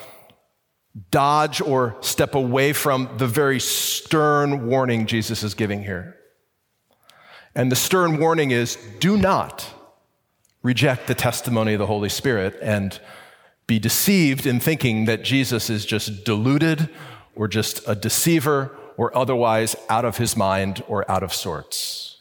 dodge 1.11 1.61
or 1.61 1.97
step 2.01 2.35
away 2.35 2.73
from 2.73 3.09
the 3.17 3.27
very 3.27 3.61
stern 3.61 4.67
warning 4.67 5.07
Jesus 5.07 5.43
is 5.43 5.55
giving 5.55 5.83
here. 5.83 6.17
And 7.55 7.71
the 7.71 7.77
stern 7.77 8.19
warning 8.19 8.51
is 8.51 8.77
do 8.99 9.17
not 9.17 9.73
reject 10.63 11.07
the 11.07 11.15
testimony 11.15 11.75
of 11.75 11.79
the 11.79 11.87
Holy 11.87 12.09
Spirit 12.09 12.57
and 12.61 12.99
be 13.67 13.79
deceived 13.79 14.47
in 14.47 14.59
thinking 14.59 15.05
that 15.05 15.23
Jesus 15.23 15.71
is 15.71 15.87
just 15.87 16.25
deluded 16.25 16.91
or 17.37 17.47
just 17.47 17.87
a 17.87 17.95
deceiver 17.95 18.77
or 18.97 19.17
otherwise 19.17 19.77
out 19.89 20.05
of 20.05 20.19
his 20.19 20.37
mind 20.37 20.83
or 20.89 21.11
out 21.11 21.23
of 21.23 21.33
sorts. 21.33 22.15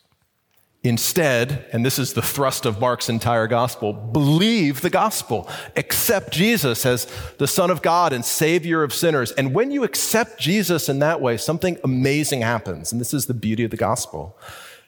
Instead, 0.86 1.66
and 1.72 1.86
this 1.86 1.98
is 1.98 2.12
the 2.12 2.22
thrust 2.22 2.66
of 2.66 2.82
Mark's 2.82 3.08
entire 3.08 3.48
gospel, 3.48 3.94
believe 3.94 4.82
the 4.82 4.90
gospel. 4.90 5.50
Accept 5.78 6.34
Jesus 6.34 6.86
as 6.86 7.08
the 7.38 7.48
Son 7.48 7.72
of 7.72 7.82
God 7.82 8.12
and 8.12 8.26
Savior 8.26 8.84
of 8.84 8.94
sinners. 8.94 9.32
And 9.32 9.54
when 9.54 9.72
you 9.72 9.86
accept 9.86 10.42
Jesus 10.42 10.90
in 10.90 11.00
that 11.00 11.22
way, 11.22 11.38
something 11.38 11.78
amazing 11.86 12.42
happens. 12.42 12.92
And 12.92 13.00
this 13.00 13.14
is 13.14 13.28
the 13.28 13.34
beauty 13.34 13.64
of 13.64 13.72
the 13.72 13.78
gospel 13.78 14.38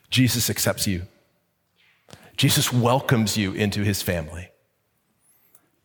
Jesus 0.09 0.49
accepts 0.49 0.85
you, 0.85 1.03
Jesus 2.37 2.71
welcomes 2.71 3.37
you 3.37 3.53
into 3.53 3.81
his 3.81 4.01
family. 4.01 4.49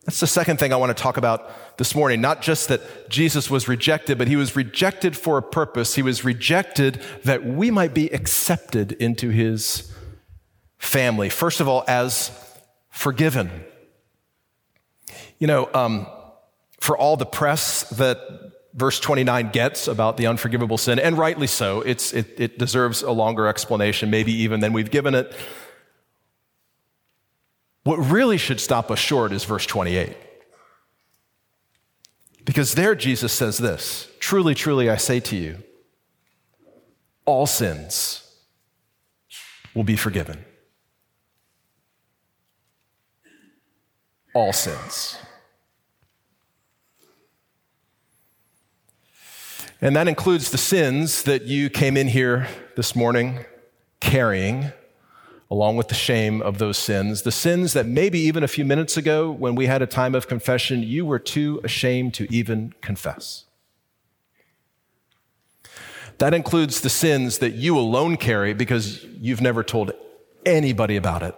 That's 0.05 0.19
the 0.19 0.27
second 0.27 0.57
thing 0.57 0.73
I 0.73 0.77
want 0.77 0.95
to 0.95 1.01
talk 1.01 1.17
about 1.17 1.77
this 1.77 1.93
morning. 1.93 2.21
Not 2.21 2.41
just 2.41 2.69
that 2.69 3.09
Jesus 3.09 3.51
was 3.51 3.67
rejected, 3.67 4.17
but 4.17 4.27
he 4.27 4.35
was 4.35 4.55
rejected 4.55 5.15
for 5.15 5.37
a 5.37 5.43
purpose. 5.43 5.93
He 5.93 6.01
was 6.01 6.25
rejected 6.25 7.01
that 7.23 7.45
we 7.45 7.69
might 7.69 7.93
be 7.93 8.11
accepted 8.11 8.93
into 8.93 9.29
his 9.29 9.91
family. 10.79 11.29
First 11.29 11.59
of 11.59 11.67
all, 11.67 11.83
as 11.87 12.31
forgiven. 12.89 13.49
You 15.37 15.47
know, 15.47 15.69
um, 15.73 16.07
for 16.79 16.97
all 16.97 17.15
the 17.15 17.25
press 17.25 17.83
that 17.91 18.17
verse 18.73 18.99
29 18.99 19.51
gets 19.51 19.87
about 19.87 20.17
the 20.17 20.25
unforgivable 20.25 20.77
sin, 20.77 20.97
and 20.97 21.17
rightly 21.17 21.47
so, 21.47 21.81
it, 21.81 22.13
it 22.13 22.57
deserves 22.57 23.03
a 23.03 23.11
longer 23.11 23.47
explanation, 23.47 24.09
maybe 24.09 24.31
even 24.33 24.61
than 24.61 24.73
we've 24.73 24.91
given 24.91 25.13
it. 25.13 25.35
What 27.83 27.97
really 27.97 28.37
should 28.37 28.59
stop 28.59 28.91
us 28.91 28.99
short 28.99 29.31
is 29.31 29.43
verse 29.43 29.65
28. 29.65 30.15
Because 32.45 32.75
there 32.75 32.95
Jesus 32.95 33.31
says 33.31 33.57
this 33.57 34.09
Truly, 34.19 34.53
truly, 34.55 34.89
I 34.89 34.97
say 34.97 35.19
to 35.21 35.35
you, 35.35 35.57
all 37.25 37.47
sins 37.47 38.35
will 39.73 39.83
be 39.83 39.95
forgiven. 39.95 40.43
All 44.33 44.53
sins. 44.53 45.17
And 49.81 49.95
that 49.95 50.07
includes 50.07 50.51
the 50.51 50.57
sins 50.57 51.23
that 51.23 51.43
you 51.43 51.69
came 51.69 51.97
in 51.97 52.07
here 52.07 52.47
this 52.75 52.95
morning 52.95 53.45
carrying 53.99 54.71
along 55.51 55.75
with 55.75 55.89
the 55.89 55.93
shame 55.93 56.41
of 56.41 56.59
those 56.59 56.77
sins, 56.77 57.23
the 57.23 57.31
sins 57.31 57.73
that 57.73 57.85
maybe 57.85 58.17
even 58.17 58.41
a 58.41 58.47
few 58.47 58.63
minutes 58.63 58.95
ago 58.95 59.29
when 59.29 59.53
we 59.53 59.65
had 59.65 59.81
a 59.81 59.85
time 59.85 60.15
of 60.15 60.29
confession, 60.29 60.81
you 60.81 61.05
were 61.05 61.19
too 61.19 61.59
ashamed 61.61 62.13
to 62.13 62.33
even 62.33 62.73
confess. 62.81 63.43
That 66.19 66.33
includes 66.33 66.79
the 66.79 66.89
sins 66.89 67.39
that 67.39 67.51
you 67.51 67.77
alone 67.77 68.15
carry 68.15 68.53
because 68.53 69.03
you've 69.19 69.41
never 69.41 69.61
told 69.61 69.91
anybody 70.45 70.95
about 70.95 71.21
it. 71.21 71.35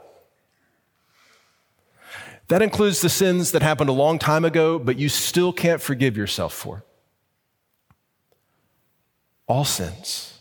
That 2.49 2.61
includes 2.61 3.01
the 3.01 3.09
sins 3.09 3.51
that 3.51 3.63
happened 3.63 3.89
a 3.89 3.93
long 3.93 4.19
time 4.19 4.45
ago, 4.45 4.77
but 4.77 4.99
you 4.99 5.09
still 5.09 5.51
can't 5.51 5.81
forgive 5.81 6.15
yourself 6.15 6.53
for. 6.53 6.83
All 9.47 9.65
sins. 9.65 10.32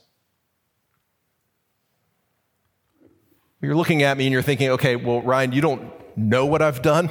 You're 3.63 3.77
looking 3.77 4.03
at 4.03 4.19
me 4.19 4.27
and 4.27 4.33
you're 4.33 4.43
thinking, 4.43 4.71
okay, 4.71 4.97
well, 4.97 5.23
Ryan, 5.23 5.53
you 5.53 5.61
don't 5.61 5.93
know 6.17 6.47
what 6.47 6.63
I've 6.63 6.83
done. 6.83 7.11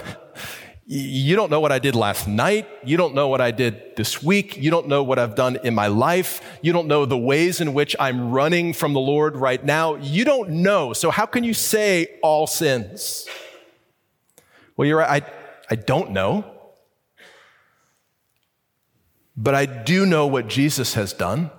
You 0.85 1.37
don't 1.37 1.49
know 1.49 1.61
what 1.61 1.71
I 1.71 1.79
did 1.79 1.95
last 1.95 2.27
night. 2.27 2.67
You 2.83 2.97
don't 2.97 3.15
know 3.15 3.29
what 3.29 3.39
I 3.39 3.51
did 3.51 3.95
this 3.95 4.21
week. 4.21 4.57
You 4.57 4.69
don't 4.69 4.89
know 4.89 5.01
what 5.01 5.17
I've 5.17 5.35
done 5.35 5.57
in 5.63 5.73
my 5.73 5.87
life. 5.87 6.41
You 6.61 6.73
don't 6.73 6.89
know 6.89 7.05
the 7.05 7.17
ways 7.17 7.61
in 7.61 7.73
which 7.73 7.95
I'm 7.97 8.31
running 8.31 8.73
from 8.73 8.91
the 8.91 8.99
Lord 8.99 9.37
right 9.37 9.63
now. 9.63 9.95
You 9.95 10.25
don't 10.25 10.49
know. 10.49 10.91
So 10.91 11.09
how 11.09 11.25
can 11.25 11.45
you 11.45 11.53
say 11.53 12.19
all 12.21 12.45
sins? 12.47 13.25
Well, 14.75 14.85
you're 14.85 14.97
right. 14.97 15.23
I, 15.23 15.31
I 15.69 15.75
don't 15.75 16.11
know. 16.11 16.43
But 19.37 19.55
I 19.55 19.65
do 19.65 20.05
know 20.05 20.27
what 20.27 20.49
Jesus 20.49 20.95
has 20.95 21.13
done. 21.13 21.49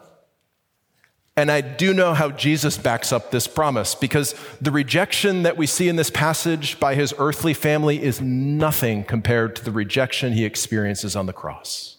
And 1.36 1.50
I 1.50 1.62
do 1.62 1.94
know 1.94 2.12
how 2.12 2.30
Jesus 2.30 2.76
backs 2.76 3.10
up 3.10 3.30
this 3.30 3.46
promise 3.46 3.94
because 3.94 4.34
the 4.60 4.70
rejection 4.70 5.44
that 5.44 5.56
we 5.56 5.66
see 5.66 5.88
in 5.88 5.96
this 5.96 6.10
passage 6.10 6.78
by 6.78 6.94
his 6.94 7.14
earthly 7.18 7.54
family 7.54 8.02
is 8.02 8.20
nothing 8.20 9.02
compared 9.02 9.56
to 9.56 9.64
the 9.64 9.70
rejection 9.70 10.34
he 10.34 10.44
experiences 10.44 11.16
on 11.16 11.24
the 11.24 11.32
cross. 11.32 11.96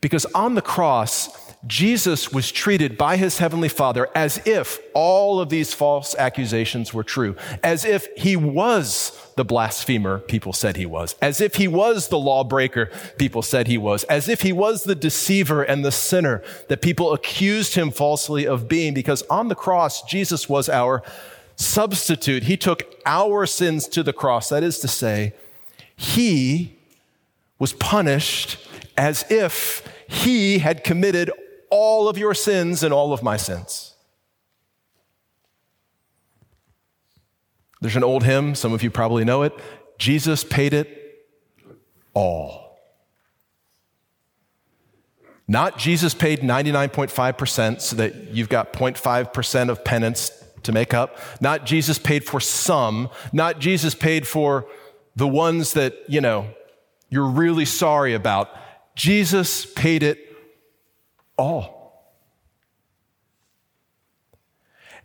Because 0.00 0.26
on 0.26 0.54
the 0.54 0.62
cross, 0.62 1.54
Jesus 1.66 2.32
was 2.32 2.50
treated 2.50 2.98
by 2.98 3.16
his 3.16 3.38
heavenly 3.38 3.68
father 3.68 4.08
as 4.14 4.44
if 4.44 4.78
all 4.92 5.40
of 5.40 5.48
these 5.48 5.72
false 5.72 6.14
accusations 6.16 6.92
were 6.92 7.04
true, 7.04 7.36
as 7.62 7.84
if 7.84 8.08
he 8.16 8.36
was 8.36 9.16
the 9.36 9.44
blasphemer 9.44 10.18
people 10.18 10.52
said 10.52 10.76
he 10.76 10.86
was, 10.86 11.14
as 11.20 11.40
if 11.40 11.56
he 11.56 11.68
was 11.68 12.08
the 12.08 12.18
lawbreaker 12.18 12.90
people 13.18 13.42
said 13.42 13.66
he 13.66 13.78
was, 13.78 14.02
as 14.04 14.28
if 14.28 14.40
he 14.40 14.52
was 14.52 14.84
the 14.84 14.94
deceiver 14.94 15.62
and 15.62 15.84
the 15.84 15.92
sinner 15.92 16.42
that 16.68 16.82
people 16.82 17.12
accused 17.12 17.74
him 17.74 17.90
falsely 17.90 18.46
of 18.46 18.66
being, 18.66 18.94
because 18.94 19.22
on 19.24 19.48
the 19.48 19.54
cross, 19.54 20.02
Jesus 20.02 20.48
was 20.48 20.68
our 20.68 21.02
substitute. 21.54 22.44
He 22.44 22.56
took 22.56 22.82
our 23.04 23.46
sins 23.46 23.86
to 23.88 24.02
the 24.02 24.12
cross. 24.12 24.48
That 24.48 24.62
is 24.62 24.78
to 24.80 24.88
say, 24.88 25.34
he 25.94 26.76
was 27.58 27.72
punished 27.74 28.58
as 28.96 29.24
if 29.30 29.86
he 30.08 30.58
had 30.58 30.84
committed 30.84 31.30
all 31.70 32.08
of 32.08 32.16
your 32.16 32.34
sins 32.34 32.82
and 32.82 32.92
all 32.92 33.12
of 33.12 33.22
my 33.22 33.36
sins. 33.36 33.95
There's 37.80 37.96
an 37.96 38.04
old 38.04 38.24
hymn, 38.24 38.54
some 38.54 38.72
of 38.72 38.82
you 38.82 38.90
probably 38.90 39.24
know 39.24 39.42
it. 39.42 39.52
Jesus 39.98 40.44
paid 40.44 40.74
it 40.74 41.26
all. 42.14 42.78
Not 45.48 45.78
Jesus 45.78 46.14
paid 46.14 46.40
99.5% 46.40 47.80
so 47.80 47.96
that 47.96 48.32
you've 48.32 48.48
got 48.48 48.72
0.5% 48.72 49.68
of 49.68 49.84
penance 49.84 50.30
to 50.64 50.72
make 50.72 50.92
up. 50.92 51.18
Not 51.40 51.64
Jesus 51.64 51.98
paid 51.98 52.24
for 52.24 52.40
some. 52.40 53.10
Not 53.32 53.60
Jesus 53.60 53.94
paid 53.94 54.26
for 54.26 54.66
the 55.14 55.28
ones 55.28 55.74
that, 55.74 55.94
you 56.08 56.20
know, 56.20 56.48
you're 57.08 57.28
really 57.28 57.64
sorry 57.64 58.14
about. 58.14 58.50
Jesus 58.96 59.64
paid 59.64 60.02
it 60.02 60.18
all. 61.38 61.75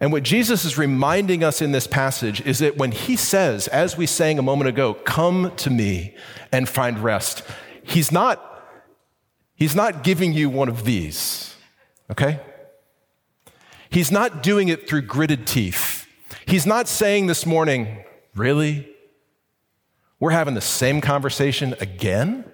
And 0.02 0.12
what 0.12 0.24
Jesus 0.24 0.66
is 0.66 0.80
reminding 0.80 1.44
us 1.44 1.62
in 1.62 1.74
this 1.74 1.86
passage 1.86 2.42
is 2.42 2.58
that 2.58 2.76
when 2.76 2.92
he 2.92 3.16
says, 3.16 3.68
as 3.68 3.96
we 3.96 4.08
sang 4.08 4.40
a 4.40 4.42
moment 4.42 4.68
ago, 4.68 4.96
come 4.96 5.54
to 5.58 5.70
me 5.70 6.16
and 6.52 6.68
find 6.68 6.98
rest, 6.98 7.44
he's 7.84 8.12
not, 8.12 8.66
he's 9.54 9.76
not 9.76 10.04
giving 10.04 10.34
you 10.34 10.50
one 10.50 10.70
of 10.70 10.86
these, 10.86 11.56
okay? 12.10 12.40
He's 13.92 14.12
not 14.12 14.42
doing 14.42 14.70
it 14.70 14.90
through 14.90 15.04
gritted 15.04 15.46
teeth. 15.46 16.08
He's 16.48 16.66
not 16.66 16.88
saying 16.88 17.28
this 17.28 17.46
morning, 17.46 18.04
really? 18.34 18.90
We're 20.20 20.32
having 20.32 20.56
the 20.56 20.62
same 20.62 21.00
conversation 21.02 21.76
again? 21.80 22.46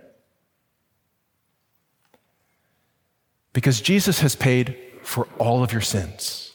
Because 3.53 3.79
Jesus 3.79 4.19
has 4.19 4.35
paid 4.35 4.77
for 5.01 5.29
all 5.39 5.63
of 5.63 5.71
your 5.71 5.81
sins 5.81 6.46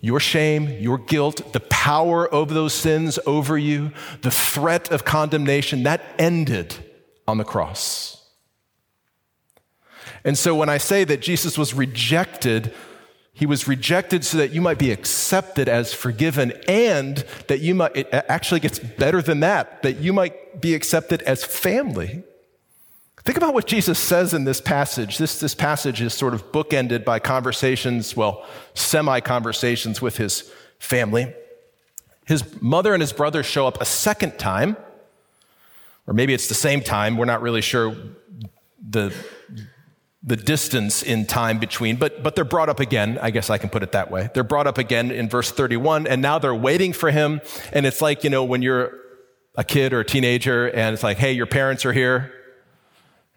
your 0.00 0.20
shame, 0.20 0.68
your 0.80 0.98
guilt, 0.98 1.52
the 1.52 1.60
power 1.60 2.32
over 2.34 2.52
those 2.52 2.74
sins 2.74 3.18
over 3.26 3.56
you, 3.56 3.92
the 4.22 4.30
threat 4.30 4.90
of 4.90 5.04
condemnation, 5.04 5.82
that 5.84 6.02
ended 6.18 6.74
on 7.26 7.38
the 7.38 7.44
cross. 7.44 8.24
And 10.24 10.36
so 10.36 10.54
when 10.54 10.68
I 10.68 10.78
say 10.78 11.04
that 11.04 11.20
Jesus 11.20 11.56
was 11.56 11.72
rejected, 11.72 12.74
he 13.32 13.46
was 13.46 13.68
rejected 13.68 14.24
so 14.24 14.38
that 14.38 14.50
you 14.50 14.60
might 14.60 14.78
be 14.78 14.90
accepted 14.90 15.68
as 15.68 15.94
forgiven 15.94 16.52
and 16.66 17.24
that 17.48 17.60
you 17.60 17.74
might, 17.74 17.96
it 17.96 18.08
actually 18.12 18.60
gets 18.60 18.78
better 18.78 19.22
than 19.22 19.40
that, 19.40 19.82
that 19.82 19.98
you 19.98 20.12
might 20.12 20.60
be 20.60 20.74
accepted 20.74 21.22
as 21.22 21.44
family. 21.44 22.24
Think 23.26 23.38
about 23.38 23.54
what 23.54 23.66
Jesus 23.66 23.98
says 23.98 24.34
in 24.34 24.44
this 24.44 24.60
passage. 24.60 25.18
This, 25.18 25.40
this 25.40 25.52
passage 25.52 26.00
is 26.00 26.14
sort 26.14 26.32
of 26.32 26.52
bookended 26.52 27.04
by 27.04 27.18
conversations, 27.18 28.16
well, 28.16 28.46
semi 28.74 29.18
conversations 29.18 30.00
with 30.00 30.16
his 30.16 30.48
family. 30.78 31.34
His 32.24 32.62
mother 32.62 32.94
and 32.94 33.00
his 33.00 33.12
brother 33.12 33.42
show 33.42 33.66
up 33.66 33.80
a 33.80 33.84
second 33.84 34.38
time, 34.38 34.76
or 36.06 36.14
maybe 36.14 36.34
it's 36.34 36.46
the 36.46 36.54
same 36.54 36.80
time. 36.80 37.16
We're 37.16 37.24
not 37.24 37.42
really 37.42 37.62
sure 37.62 37.96
the, 38.88 39.12
the 40.22 40.36
distance 40.36 41.02
in 41.02 41.26
time 41.26 41.58
between, 41.58 41.96
but, 41.96 42.22
but 42.22 42.36
they're 42.36 42.44
brought 42.44 42.68
up 42.68 42.78
again. 42.78 43.18
I 43.20 43.30
guess 43.30 43.50
I 43.50 43.58
can 43.58 43.70
put 43.70 43.82
it 43.82 43.90
that 43.90 44.08
way. 44.08 44.30
They're 44.34 44.44
brought 44.44 44.68
up 44.68 44.78
again 44.78 45.10
in 45.10 45.28
verse 45.28 45.50
31, 45.50 46.06
and 46.06 46.22
now 46.22 46.38
they're 46.38 46.54
waiting 46.54 46.92
for 46.92 47.10
him. 47.10 47.40
And 47.72 47.86
it's 47.86 48.00
like, 48.00 48.22
you 48.22 48.30
know, 48.30 48.44
when 48.44 48.62
you're 48.62 48.92
a 49.56 49.64
kid 49.64 49.92
or 49.92 49.98
a 49.98 50.04
teenager 50.04 50.68
and 50.68 50.94
it's 50.94 51.02
like, 51.02 51.16
hey, 51.16 51.32
your 51.32 51.46
parents 51.46 51.84
are 51.84 51.92
here 51.92 52.32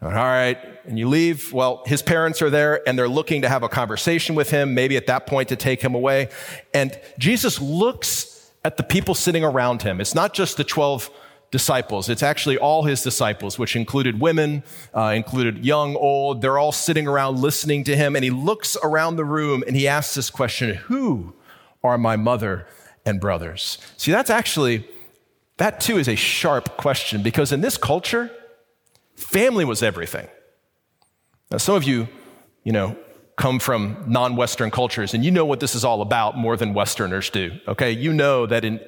All 0.02 0.10
right, 0.10 0.56
and 0.86 0.98
you 0.98 1.08
leave. 1.08 1.52
Well, 1.52 1.82
his 1.84 2.00
parents 2.00 2.40
are 2.40 2.48
there 2.48 2.80
and 2.88 2.98
they're 2.98 3.08
looking 3.08 3.42
to 3.42 3.50
have 3.50 3.62
a 3.62 3.68
conversation 3.68 4.34
with 4.34 4.48
him, 4.48 4.72
maybe 4.72 4.96
at 4.96 5.06
that 5.08 5.26
point 5.26 5.50
to 5.50 5.56
take 5.56 5.82
him 5.82 5.94
away. 5.94 6.30
And 6.72 6.98
Jesus 7.18 7.60
looks 7.60 8.50
at 8.64 8.78
the 8.78 8.82
people 8.82 9.14
sitting 9.14 9.44
around 9.44 9.82
him. 9.82 10.00
It's 10.00 10.14
not 10.14 10.32
just 10.32 10.56
the 10.56 10.64
12 10.64 11.10
disciples. 11.50 12.08
It's 12.08 12.22
actually 12.22 12.56
all 12.56 12.84
his 12.84 13.02
disciples, 13.02 13.58
which 13.58 13.76
included 13.76 14.20
women, 14.20 14.62
uh, 14.94 15.12
included 15.14 15.66
young, 15.66 15.96
old. 15.96 16.40
They're 16.40 16.58
all 16.58 16.72
sitting 16.72 17.06
around 17.06 17.38
listening 17.38 17.84
to 17.84 17.94
him. 17.94 18.16
And 18.16 18.24
he 18.24 18.30
looks 18.30 18.78
around 18.82 19.16
the 19.16 19.24
room 19.26 19.62
and 19.66 19.76
he 19.76 19.86
asks 19.86 20.14
this 20.14 20.30
question 20.30 20.76
Who 20.76 21.34
are 21.84 21.98
my 21.98 22.16
mother 22.16 22.66
and 23.04 23.20
brothers? 23.20 23.76
See, 23.98 24.12
that's 24.12 24.30
actually, 24.30 24.88
that 25.58 25.78
too 25.78 25.98
is 25.98 26.08
a 26.08 26.16
sharp 26.16 26.78
question 26.78 27.22
because 27.22 27.52
in 27.52 27.60
this 27.60 27.76
culture, 27.76 28.30
family 29.20 29.64
was 29.64 29.82
everything. 29.82 30.28
Now, 31.50 31.58
some 31.58 31.74
of 31.74 31.84
you, 31.84 32.08
you 32.64 32.72
know, 32.72 32.96
come 33.36 33.58
from 33.58 34.04
non 34.06 34.36
Western 34.36 34.70
cultures 34.70 35.14
and 35.14 35.24
you 35.24 35.30
know 35.30 35.44
what 35.44 35.60
this 35.60 35.74
is 35.74 35.84
all 35.84 36.02
about 36.02 36.36
more 36.36 36.56
than 36.56 36.74
Westerners 36.74 37.30
do, 37.30 37.58
okay? 37.66 37.90
You 37.90 38.12
know 38.12 38.46
that 38.46 38.64
in 38.64 38.80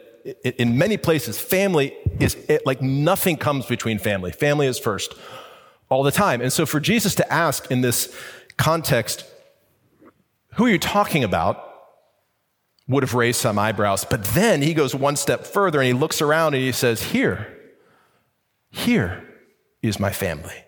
in 0.44 0.78
many 0.78 0.96
places, 0.96 1.38
family 1.40 1.96
is 2.20 2.36
it, 2.48 2.64
like 2.64 2.80
nothing 2.80 3.36
comes 3.36 3.66
between 3.66 3.98
family. 3.98 4.30
Family 4.30 4.68
is 4.68 4.78
first 4.78 5.14
all 5.88 6.04
the 6.04 6.12
time. 6.12 6.40
And 6.40 6.52
so 6.52 6.64
for 6.64 6.78
Jesus 6.78 7.16
to 7.16 7.32
ask 7.32 7.70
in 7.72 7.80
this 7.80 8.14
context, 8.56 9.24
who 10.54 10.66
are 10.66 10.70
you 10.70 10.78
talking 10.78 11.24
about? 11.24 11.68
would 12.88 13.04
have 13.04 13.14
raised 13.14 13.40
some 13.40 13.58
eyebrows. 13.58 14.04
But 14.04 14.24
then 14.24 14.60
he 14.60 14.74
goes 14.74 14.94
one 14.94 15.14
step 15.14 15.46
further 15.46 15.80
and 15.80 15.86
he 15.86 15.92
looks 15.92 16.20
around 16.20 16.54
and 16.54 16.62
he 16.62 16.72
says, 16.72 17.02
Here, 17.02 17.56
here 18.70 19.31
is 19.82 20.00
my 20.00 20.10
family. 20.10 20.64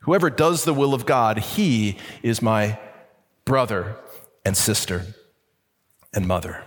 Whoever 0.00 0.30
does 0.30 0.64
the 0.64 0.74
will 0.74 0.94
of 0.94 1.06
God, 1.06 1.38
he 1.38 1.96
is 2.22 2.42
my 2.42 2.78
brother 3.44 3.96
and 4.44 4.56
sister 4.56 5.06
and 6.12 6.26
mother. 6.26 6.64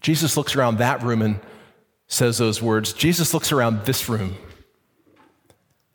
Jesus 0.00 0.36
looks 0.36 0.56
around 0.56 0.78
that 0.78 1.02
room 1.02 1.20
and 1.20 1.40
says 2.06 2.38
those 2.38 2.62
words. 2.62 2.92
Jesus 2.92 3.34
looks 3.34 3.52
around 3.52 3.84
this 3.84 4.08
room 4.08 4.36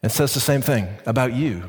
and 0.04 0.12
says 0.12 0.34
the 0.34 0.40
same 0.40 0.62
thing 0.62 0.88
about 1.06 1.34
you. 1.34 1.64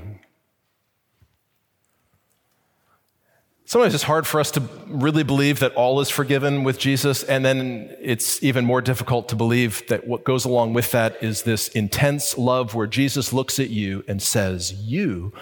Sometimes 3.75 3.95
it's 3.95 4.05
hard 4.05 4.25
for 4.25 4.39
us 4.39 4.53
to 4.53 4.63
really 4.87 5.25
believe 5.25 5.59
that 5.59 5.75
all 5.75 5.99
is 5.99 6.09
forgiven 6.09 6.63
with 6.63 6.79
Jesus, 6.79 7.25
and 7.25 7.45
then 7.45 7.93
it's 8.01 8.41
even 8.41 8.65
more 8.65 8.81
difficult 8.81 9.29
to 9.31 9.35
believe 9.35 9.83
that 9.89 10.07
what 10.07 10.23
goes 10.23 10.45
along 10.45 10.75
with 10.75 10.93
that 10.93 11.21
is 11.21 11.43
this 11.43 11.67
intense 11.71 12.39
love 12.39 12.77
where 12.77 12.87
Jesus 12.87 13.33
looks 13.33 13.59
at 13.59 13.71
you 13.71 14.05
and 14.07 14.23
says, 14.23 14.73
You 14.75 15.33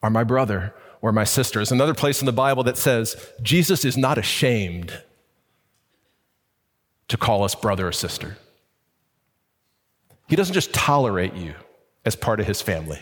are 0.00 0.10
my 0.10 0.22
brother 0.22 0.72
or 1.00 1.10
my 1.10 1.24
sister. 1.24 1.58
There's 1.58 1.72
another 1.72 1.92
place 1.92 2.22
in 2.22 2.26
the 2.26 2.30
Bible 2.30 2.62
that 2.62 2.78
says, 2.78 3.16
Jesus 3.42 3.84
is 3.84 3.96
not 3.96 4.16
ashamed 4.16 5.02
to 7.08 7.16
call 7.16 7.42
us 7.42 7.56
brother 7.56 7.88
or 7.88 7.92
sister. 7.92 8.36
He 10.28 10.36
doesn't 10.36 10.54
just 10.54 10.72
tolerate 10.72 11.34
you 11.34 11.54
as 12.04 12.14
part 12.14 12.38
of 12.38 12.46
his 12.46 12.62
family. 12.62 13.00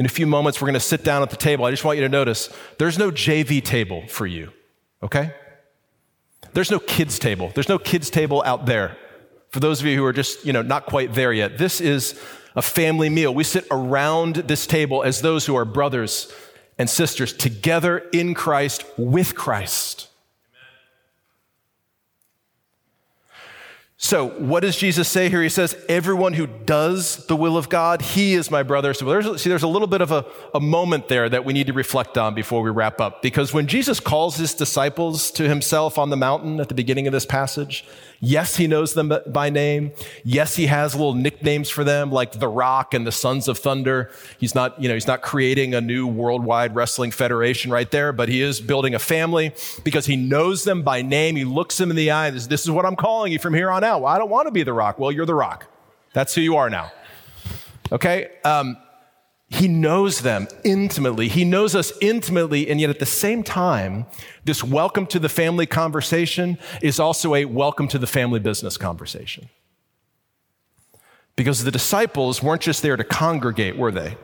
In 0.00 0.06
a 0.06 0.08
few 0.08 0.26
moments, 0.26 0.62
we're 0.62 0.66
going 0.66 0.72
to 0.72 0.80
sit 0.80 1.04
down 1.04 1.20
at 1.20 1.28
the 1.28 1.36
table. 1.36 1.66
I 1.66 1.70
just 1.70 1.84
want 1.84 1.98
you 1.98 2.04
to 2.04 2.08
notice 2.08 2.48
there's 2.78 2.98
no 2.98 3.10
JV 3.10 3.62
table 3.62 4.06
for 4.08 4.26
you, 4.26 4.50
okay? 5.02 5.34
There's 6.54 6.70
no 6.70 6.78
kids 6.78 7.18
table. 7.18 7.52
There's 7.54 7.68
no 7.68 7.78
kids 7.78 8.08
table 8.08 8.42
out 8.46 8.64
there. 8.64 8.96
For 9.50 9.60
those 9.60 9.78
of 9.78 9.86
you 9.86 9.98
who 9.98 10.04
are 10.06 10.14
just, 10.14 10.46
you 10.46 10.54
know, 10.54 10.62
not 10.62 10.86
quite 10.86 11.12
there 11.12 11.34
yet, 11.34 11.58
this 11.58 11.82
is 11.82 12.18
a 12.56 12.62
family 12.62 13.10
meal. 13.10 13.34
We 13.34 13.44
sit 13.44 13.66
around 13.70 14.36
this 14.36 14.66
table 14.66 15.02
as 15.02 15.20
those 15.20 15.44
who 15.44 15.54
are 15.54 15.66
brothers 15.66 16.32
and 16.78 16.88
sisters 16.88 17.34
together 17.34 17.98
in 17.98 18.32
Christ 18.32 18.86
with 18.96 19.34
Christ. 19.34 20.08
So, 24.02 24.28
what 24.28 24.60
does 24.60 24.78
Jesus 24.78 25.08
say 25.08 25.28
here? 25.28 25.42
He 25.42 25.50
says, 25.50 25.76
Everyone 25.86 26.32
who 26.32 26.46
does 26.46 27.26
the 27.26 27.36
will 27.36 27.58
of 27.58 27.68
God, 27.68 28.00
he 28.00 28.32
is 28.32 28.50
my 28.50 28.62
brother. 28.62 28.94
So, 28.94 29.04
there's, 29.04 29.42
see, 29.42 29.50
there's 29.50 29.62
a 29.62 29.68
little 29.68 29.86
bit 29.86 30.00
of 30.00 30.10
a, 30.10 30.24
a 30.54 30.60
moment 30.60 31.08
there 31.08 31.28
that 31.28 31.44
we 31.44 31.52
need 31.52 31.66
to 31.66 31.74
reflect 31.74 32.16
on 32.16 32.34
before 32.34 32.62
we 32.62 32.70
wrap 32.70 32.98
up. 32.98 33.20
Because 33.20 33.52
when 33.52 33.66
Jesus 33.66 34.00
calls 34.00 34.36
his 34.36 34.54
disciples 34.54 35.30
to 35.32 35.46
himself 35.46 35.98
on 35.98 36.08
the 36.08 36.16
mountain 36.16 36.60
at 36.60 36.68
the 36.68 36.74
beginning 36.74 37.08
of 37.08 37.12
this 37.12 37.26
passage, 37.26 37.84
Yes, 38.22 38.56
he 38.56 38.66
knows 38.66 38.92
them 38.92 39.10
by 39.28 39.48
name. 39.48 39.92
Yes, 40.24 40.56
he 40.56 40.66
has 40.66 40.94
little 40.94 41.14
nicknames 41.14 41.70
for 41.70 41.84
them 41.84 42.12
like 42.12 42.32
the 42.32 42.48
Rock 42.48 42.92
and 42.92 43.06
the 43.06 43.12
Sons 43.12 43.48
of 43.48 43.58
Thunder. 43.58 44.10
He's 44.38 44.54
not, 44.54 44.80
you 44.80 44.88
know, 44.88 44.94
he's 44.94 45.06
not 45.06 45.22
creating 45.22 45.74
a 45.74 45.80
new 45.80 46.06
worldwide 46.06 46.74
wrestling 46.74 47.12
federation 47.12 47.70
right 47.70 47.90
there, 47.90 48.12
but 48.12 48.28
he 48.28 48.42
is 48.42 48.60
building 48.60 48.94
a 48.94 48.98
family 48.98 49.54
because 49.84 50.04
he 50.04 50.16
knows 50.16 50.64
them 50.64 50.82
by 50.82 51.00
name. 51.00 51.34
He 51.34 51.46
looks 51.46 51.78
them 51.78 51.88
in 51.88 51.96
the 51.96 52.10
eye. 52.10 52.28
This, 52.28 52.46
this 52.46 52.62
is 52.62 52.70
what 52.70 52.84
I'm 52.84 52.96
calling 52.96 53.32
you 53.32 53.38
from 53.38 53.54
here 53.54 53.70
on 53.70 53.82
out. 53.84 54.02
Well, 54.02 54.12
I 54.12 54.18
don't 54.18 54.30
want 54.30 54.48
to 54.48 54.52
be 54.52 54.64
the 54.64 54.74
Rock. 54.74 54.98
Well, 54.98 55.10
you're 55.10 55.24
the 55.24 55.34
Rock. 55.34 55.66
That's 56.12 56.34
who 56.34 56.42
you 56.42 56.56
are 56.56 56.68
now. 56.68 56.92
Okay. 57.90 58.32
Um, 58.44 58.76
he 59.50 59.66
knows 59.66 60.20
them 60.20 60.46
intimately. 60.62 61.26
He 61.26 61.44
knows 61.44 61.74
us 61.74 61.92
intimately, 62.00 62.70
and 62.70 62.80
yet 62.80 62.88
at 62.88 63.00
the 63.00 63.04
same 63.06 63.42
time, 63.42 64.06
this 64.44 64.62
welcome 64.62 65.06
to 65.08 65.18
the 65.18 65.28
family 65.28 65.66
conversation 65.66 66.56
is 66.80 67.00
also 67.00 67.34
a 67.34 67.44
welcome 67.46 67.88
to 67.88 67.98
the 67.98 68.06
family 68.06 68.38
business 68.38 68.76
conversation. 68.76 69.48
Because 71.34 71.64
the 71.64 71.72
disciples 71.72 72.42
weren't 72.42 72.62
just 72.62 72.80
there 72.80 72.96
to 72.96 73.02
congregate, 73.02 73.76
were 73.76 73.90
they? 73.90 74.16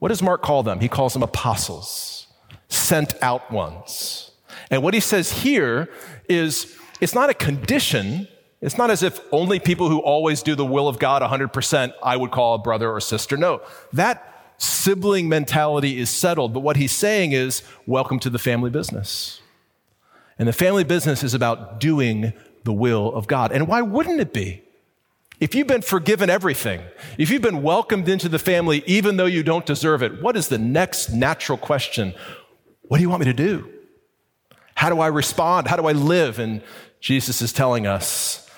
What 0.00 0.08
does 0.08 0.22
Mark 0.22 0.42
call 0.42 0.62
them? 0.62 0.80
He 0.80 0.88
calls 0.88 1.14
them 1.14 1.22
apostles, 1.22 2.26
sent 2.68 3.14
out 3.22 3.50
ones. 3.50 4.32
And 4.70 4.82
what 4.82 4.92
he 4.92 5.00
says 5.00 5.32
here 5.32 5.88
is 6.28 6.76
it's 7.00 7.14
not 7.14 7.30
a 7.30 7.34
condition. 7.34 8.28
It's 8.60 8.76
not 8.76 8.90
as 8.90 9.02
if 9.02 9.18
only 9.32 9.60
people 9.60 9.88
who 9.88 10.00
always 10.00 10.42
do 10.42 10.54
the 10.54 10.66
will 10.66 10.88
of 10.88 10.98
God 10.98 11.22
100% 11.22 11.92
I 12.02 12.16
would 12.16 12.32
call 12.32 12.54
a 12.54 12.58
brother 12.58 12.90
or 12.90 13.00
sister. 13.00 13.38
No, 13.38 13.62
that 13.94 14.27
sibling 14.58 15.28
mentality 15.28 15.98
is 15.98 16.10
settled. 16.10 16.52
But 16.52 16.60
what 16.60 16.76
he's 16.76 16.92
saying 16.92 17.32
is, 17.32 17.62
welcome 17.86 18.18
to 18.20 18.30
the 18.30 18.38
family 18.38 18.70
business. 18.70 19.40
And 20.38 20.46
the 20.46 20.52
family 20.52 20.84
business 20.84 21.24
is 21.24 21.34
about 21.34 21.80
doing 21.80 22.32
the 22.64 22.72
will 22.72 23.12
of 23.14 23.26
God. 23.26 23.50
And 23.52 23.66
why 23.66 23.82
wouldn't 23.82 24.20
it 24.20 24.32
be? 24.32 24.62
If 25.40 25.54
you've 25.54 25.68
been 25.68 25.82
forgiven 25.82 26.30
everything, 26.30 26.80
if 27.16 27.30
you've 27.30 27.42
been 27.42 27.62
welcomed 27.62 28.08
into 28.08 28.28
the 28.28 28.40
family 28.40 28.82
even 28.86 29.16
though 29.16 29.26
you 29.26 29.44
don't 29.44 29.64
deserve 29.64 30.02
it, 30.02 30.20
what 30.20 30.36
is 30.36 30.48
the 30.48 30.58
next 30.58 31.10
natural 31.10 31.56
question? 31.56 32.12
What 32.82 32.98
do 32.98 33.02
you 33.02 33.08
want 33.08 33.20
me 33.20 33.26
to 33.26 33.32
do? 33.32 33.70
How 34.74 34.90
do 34.90 35.00
I 35.00 35.06
respond? 35.06 35.68
How 35.68 35.76
do 35.76 35.86
I 35.86 35.92
live? 35.92 36.38
And 36.38 36.62
Jesus 37.00 37.40
is 37.40 37.52
telling 37.52 37.86
us, 37.86 38.48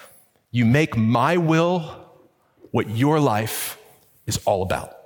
you 0.50 0.64
make 0.64 0.96
my 0.96 1.36
will 1.36 2.10
what 2.70 2.88
your 2.88 3.20
life 3.20 3.78
is 4.26 4.38
all 4.46 4.62
about. 4.62 4.99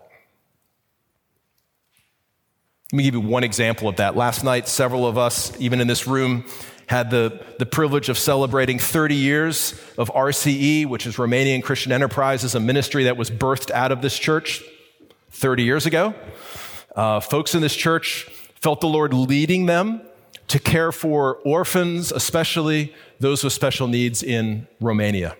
Let 2.94 2.98
me 2.98 3.02
give 3.02 3.14
you 3.14 3.22
one 3.22 3.42
example 3.42 3.88
of 3.88 3.96
that. 3.96 4.14
Last 4.14 4.44
night, 4.44 4.68
several 4.68 5.04
of 5.04 5.18
us, 5.18 5.52
even 5.58 5.80
in 5.80 5.88
this 5.88 6.06
room, 6.06 6.44
had 6.86 7.10
the, 7.10 7.44
the 7.58 7.66
privilege 7.66 8.08
of 8.08 8.16
celebrating 8.16 8.78
30 8.78 9.16
years 9.16 9.72
of 9.98 10.12
RCE, 10.12 10.86
which 10.86 11.04
is 11.04 11.16
Romanian 11.16 11.60
Christian 11.60 11.90
Enterprises, 11.90 12.54
a 12.54 12.60
ministry 12.60 13.02
that 13.02 13.16
was 13.16 13.32
birthed 13.32 13.72
out 13.72 13.90
of 13.90 14.00
this 14.00 14.16
church 14.16 14.62
30 15.30 15.64
years 15.64 15.86
ago. 15.86 16.14
Uh, 16.94 17.18
folks 17.18 17.56
in 17.56 17.62
this 17.62 17.74
church 17.74 18.28
felt 18.60 18.80
the 18.80 18.86
Lord 18.86 19.12
leading 19.12 19.66
them 19.66 20.00
to 20.46 20.60
care 20.60 20.92
for 20.92 21.38
orphans, 21.38 22.12
especially 22.12 22.94
those 23.18 23.42
with 23.42 23.52
special 23.52 23.88
needs 23.88 24.22
in 24.22 24.68
Romania. 24.80 25.36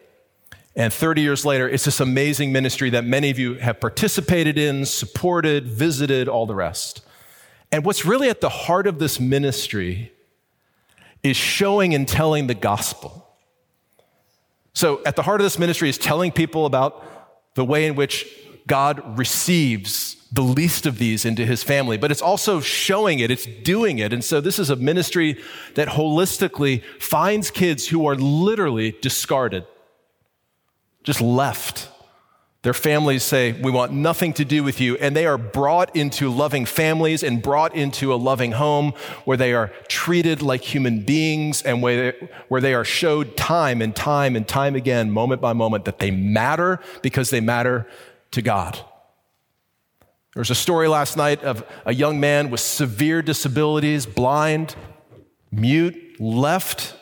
And 0.75 0.93
30 0.93 1.21
years 1.21 1.45
later, 1.45 1.69
it's 1.69 1.85
this 1.85 2.01
amazing 2.01 2.51
ministry 2.51 2.91
that 2.91 3.05
many 3.05 3.31
of 3.31 3.39
you 3.39 3.55
have 3.55 3.79
participated 3.79 4.59
in, 4.59 4.87
supported, 4.87 5.69
visited, 5.69 6.27
all 6.29 6.47
the 6.47 6.57
rest. 6.57 7.03
And 7.75 7.85
what's 7.85 8.05
really 8.05 8.29
at 8.29 8.41
the 8.41 8.49
heart 8.49 8.87
of 8.87 9.01
this 9.01 9.19
ministry 9.19 10.13
is 11.25 11.37
showing 11.37 11.93
and 11.93 12.07
telling 12.07 12.47
the 12.47 12.55
gospel. 12.55 13.27
So, 14.75 15.03
at 15.05 15.17
the 15.17 15.23
heart 15.23 15.41
of 15.41 15.45
this 15.45 15.59
ministry 15.59 15.89
is 15.89 15.99
telling 15.99 16.31
people 16.31 16.67
about 16.67 17.05
the 17.57 17.65
way 17.65 17.87
in 17.87 17.97
which 17.97 18.33
God 18.69 19.19
receives 19.19 20.15
the 20.31 20.41
least 20.41 20.87
of 20.87 20.99
these 20.99 21.25
into 21.25 21.45
his 21.45 21.65
family, 21.65 21.97
but 21.97 22.13
it's 22.13 22.23
also 22.23 22.61
showing 22.61 23.19
it, 23.19 23.33
it's 23.33 23.45
doing 23.45 23.99
it. 23.99 24.13
And 24.13 24.23
so, 24.23 24.41
this 24.41 24.61
is 24.61 24.71
a 24.71 24.77
ministry 24.77 25.43
that 25.75 25.89
holistically 25.89 26.81
finds 27.01 27.51
kids 27.51 27.89
who 27.89 28.07
are 28.07 28.15
literally 28.15 28.93
discarded, 29.01 29.67
just 31.03 31.21
left 31.21 31.89
Their 32.65 32.73
families 32.73 33.23
say, 33.23 33.53
We 33.53 33.71
want 33.71 33.93
nothing 33.93 34.33
to 34.33 34.45
do 34.45 34.65
with 34.65 34.81
you. 34.81 34.97
And 34.97 35.15
they 35.15 35.27
are 35.27 35.37
brought 35.37 35.95
into 35.95 36.31
loving 36.31 36.65
families 36.65 37.23
and 37.23 37.43
brought 37.43 37.75
into 37.75 38.13
a 38.13 38.17
loving 38.17 38.53
home 38.53 38.95
where 39.27 39.37
they 39.37 39.53
are 39.53 39.71
treated 39.87 40.41
like 40.41 40.63
human 40.63 41.03
beings 41.03 41.61
and 41.61 41.83
where 41.83 42.13
they, 42.13 42.29
where 42.49 42.63
they 42.63 42.73
are 42.73 42.83
showed 42.83 43.37
time 43.37 43.83
and 43.83 43.95
time 43.95 44.35
and 44.35 44.49
time 44.49 44.75
again, 44.75 45.11
moment 45.11 45.43
by 45.43 45.53
moment, 45.53 45.85
that 45.85 45.99
they 45.99 46.11
matter 46.11 46.81
because 47.03 47.29
they 47.29 47.41
matter 47.41 47.87
to 48.31 48.41
God. 48.41 48.77
There 50.33 50.41
was 50.41 50.49
a 50.49 50.55
story 50.55 50.89
last 50.89 51.19
night 51.19 51.45
of 51.45 51.71
a 51.85 51.93
young 51.93 52.19
man 52.19 52.49
with 52.49 52.61
severe 52.61 53.21
disabilities, 53.21 54.07
blind, 54.07 54.75
mute, 55.53 56.19
left, 56.19 56.97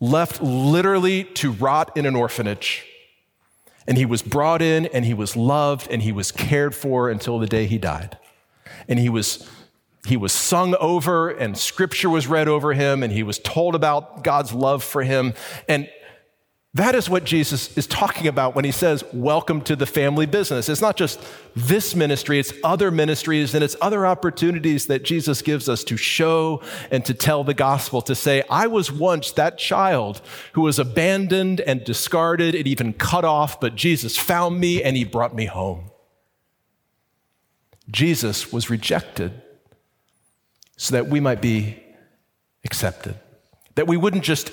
left 0.00 0.42
literally 0.42 1.22
to 1.22 1.52
rot 1.52 1.96
in 1.96 2.04
an 2.04 2.16
orphanage. 2.16 2.84
And 3.86 3.98
he 3.98 4.06
was 4.06 4.22
brought 4.22 4.62
in 4.62 4.86
and 4.86 5.04
he 5.04 5.14
was 5.14 5.36
loved 5.36 5.88
and 5.90 6.02
he 6.02 6.12
was 6.12 6.32
cared 6.32 6.74
for 6.74 7.10
until 7.10 7.38
the 7.38 7.46
day 7.46 7.66
he 7.66 7.78
died. 7.78 8.18
And 8.88 8.98
he 8.98 9.08
was, 9.08 9.48
he 10.06 10.16
was 10.16 10.32
sung 10.32 10.74
over 10.80 11.30
and 11.30 11.56
scripture 11.56 12.10
was 12.10 12.26
read 12.26 12.48
over 12.48 12.74
him 12.74 13.02
and 13.02 13.12
he 13.12 13.22
was 13.22 13.38
told 13.38 13.74
about 13.74 14.22
God's 14.24 14.52
love 14.52 14.84
for 14.84 15.02
him. 15.02 15.34
And 15.68 15.88
that 16.74 16.94
is 16.94 17.10
what 17.10 17.24
Jesus 17.24 17.76
is 17.76 17.86
talking 17.86 18.26
about 18.26 18.54
when 18.54 18.64
he 18.64 18.72
says, 18.72 19.04
Welcome 19.12 19.60
to 19.62 19.76
the 19.76 19.84
family 19.84 20.24
business. 20.24 20.70
It's 20.70 20.80
not 20.80 20.96
just 20.96 21.20
this 21.54 21.94
ministry, 21.94 22.38
it's 22.38 22.54
other 22.64 22.90
ministries 22.90 23.54
and 23.54 23.62
it's 23.62 23.76
other 23.82 24.06
opportunities 24.06 24.86
that 24.86 25.02
Jesus 25.02 25.42
gives 25.42 25.68
us 25.68 25.84
to 25.84 25.98
show 25.98 26.62
and 26.90 27.04
to 27.04 27.12
tell 27.12 27.44
the 27.44 27.52
gospel, 27.52 28.00
to 28.02 28.14
say, 28.14 28.42
I 28.48 28.68
was 28.68 28.90
once 28.90 29.32
that 29.32 29.58
child 29.58 30.22
who 30.54 30.62
was 30.62 30.78
abandoned 30.78 31.60
and 31.60 31.84
discarded 31.84 32.54
and 32.54 32.66
even 32.66 32.94
cut 32.94 33.26
off, 33.26 33.60
but 33.60 33.74
Jesus 33.74 34.16
found 34.16 34.58
me 34.58 34.82
and 34.82 34.96
he 34.96 35.04
brought 35.04 35.34
me 35.34 35.44
home. 35.44 35.90
Jesus 37.90 38.50
was 38.50 38.70
rejected 38.70 39.42
so 40.78 40.94
that 40.94 41.08
we 41.08 41.20
might 41.20 41.42
be 41.42 41.82
accepted, 42.64 43.16
that 43.74 43.86
we 43.86 43.98
wouldn't 43.98 44.24
just 44.24 44.50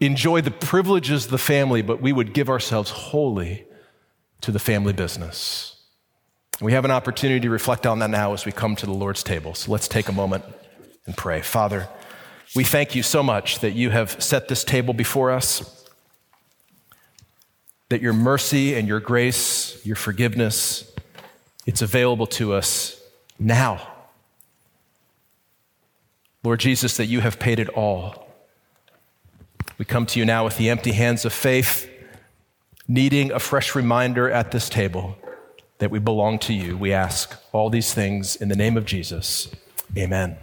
enjoy 0.00 0.40
the 0.40 0.50
privileges 0.50 1.26
of 1.26 1.30
the 1.30 1.38
family, 1.38 1.82
but 1.82 2.00
we 2.00 2.12
would 2.12 2.34
give 2.34 2.48
ourselves 2.48 2.90
wholly 2.90 3.64
to 4.42 4.52
the 4.52 4.58
family 4.58 4.92
business. 4.92 5.82
We 6.60 6.72
have 6.72 6.84
an 6.84 6.90
opportunity 6.90 7.40
to 7.40 7.50
reflect 7.50 7.86
on 7.86 7.98
that 8.00 8.10
now 8.10 8.32
as 8.32 8.46
we 8.46 8.52
come 8.52 8.76
to 8.76 8.86
the 8.86 8.92
Lord's 8.92 9.22
table. 9.22 9.54
So 9.54 9.72
let's 9.72 9.88
take 9.88 10.08
a 10.08 10.12
moment 10.12 10.44
and 11.06 11.16
pray. 11.16 11.40
Father, 11.40 11.88
we 12.54 12.64
thank 12.64 12.94
you 12.94 13.02
so 13.02 13.22
much 13.22 13.58
that 13.60 13.72
you 13.72 13.90
have 13.90 14.22
set 14.22 14.48
this 14.48 14.64
table 14.64 14.94
before 14.94 15.30
us, 15.30 15.88
that 17.88 18.00
your 18.00 18.12
mercy 18.12 18.74
and 18.74 18.88
your 18.88 19.00
grace, 19.00 19.84
your 19.84 19.96
forgiveness, 19.96 20.92
it's 21.66 21.82
available 21.82 22.26
to 22.28 22.52
us 22.52 23.00
now. 23.38 23.94
Lord 26.42 26.60
Jesus, 26.60 26.96
that 26.96 27.06
you 27.06 27.20
have 27.20 27.38
paid 27.38 27.58
it 27.58 27.68
all 27.70 28.25
we 29.78 29.84
come 29.84 30.06
to 30.06 30.18
you 30.18 30.24
now 30.24 30.44
with 30.44 30.56
the 30.56 30.70
empty 30.70 30.92
hands 30.92 31.24
of 31.24 31.32
faith, 31.32 31.90
needing 32.88 33.30
a 33.30 33.38
fresh 33.38 33.74
reminder 33.74 34.30
at 34.30 34.50
this 34.50 34.68
table 34.68 35.16
that 35.78 35.90
we 35.90 35.98
belong 35.98 36.38
to 36.38 36.54
you. 36.54 36.76
We 36.78 36.92
ask 36.92 37.36
all 37.52 37.68
these 37.68 37.92
things 37.92 38.36
in 38.36 38.48
the 38.48 38.56
name 38.56 38.76
of 38.76 38.86
Jesus. 38.86 39.48
Amen. 39.96 40.38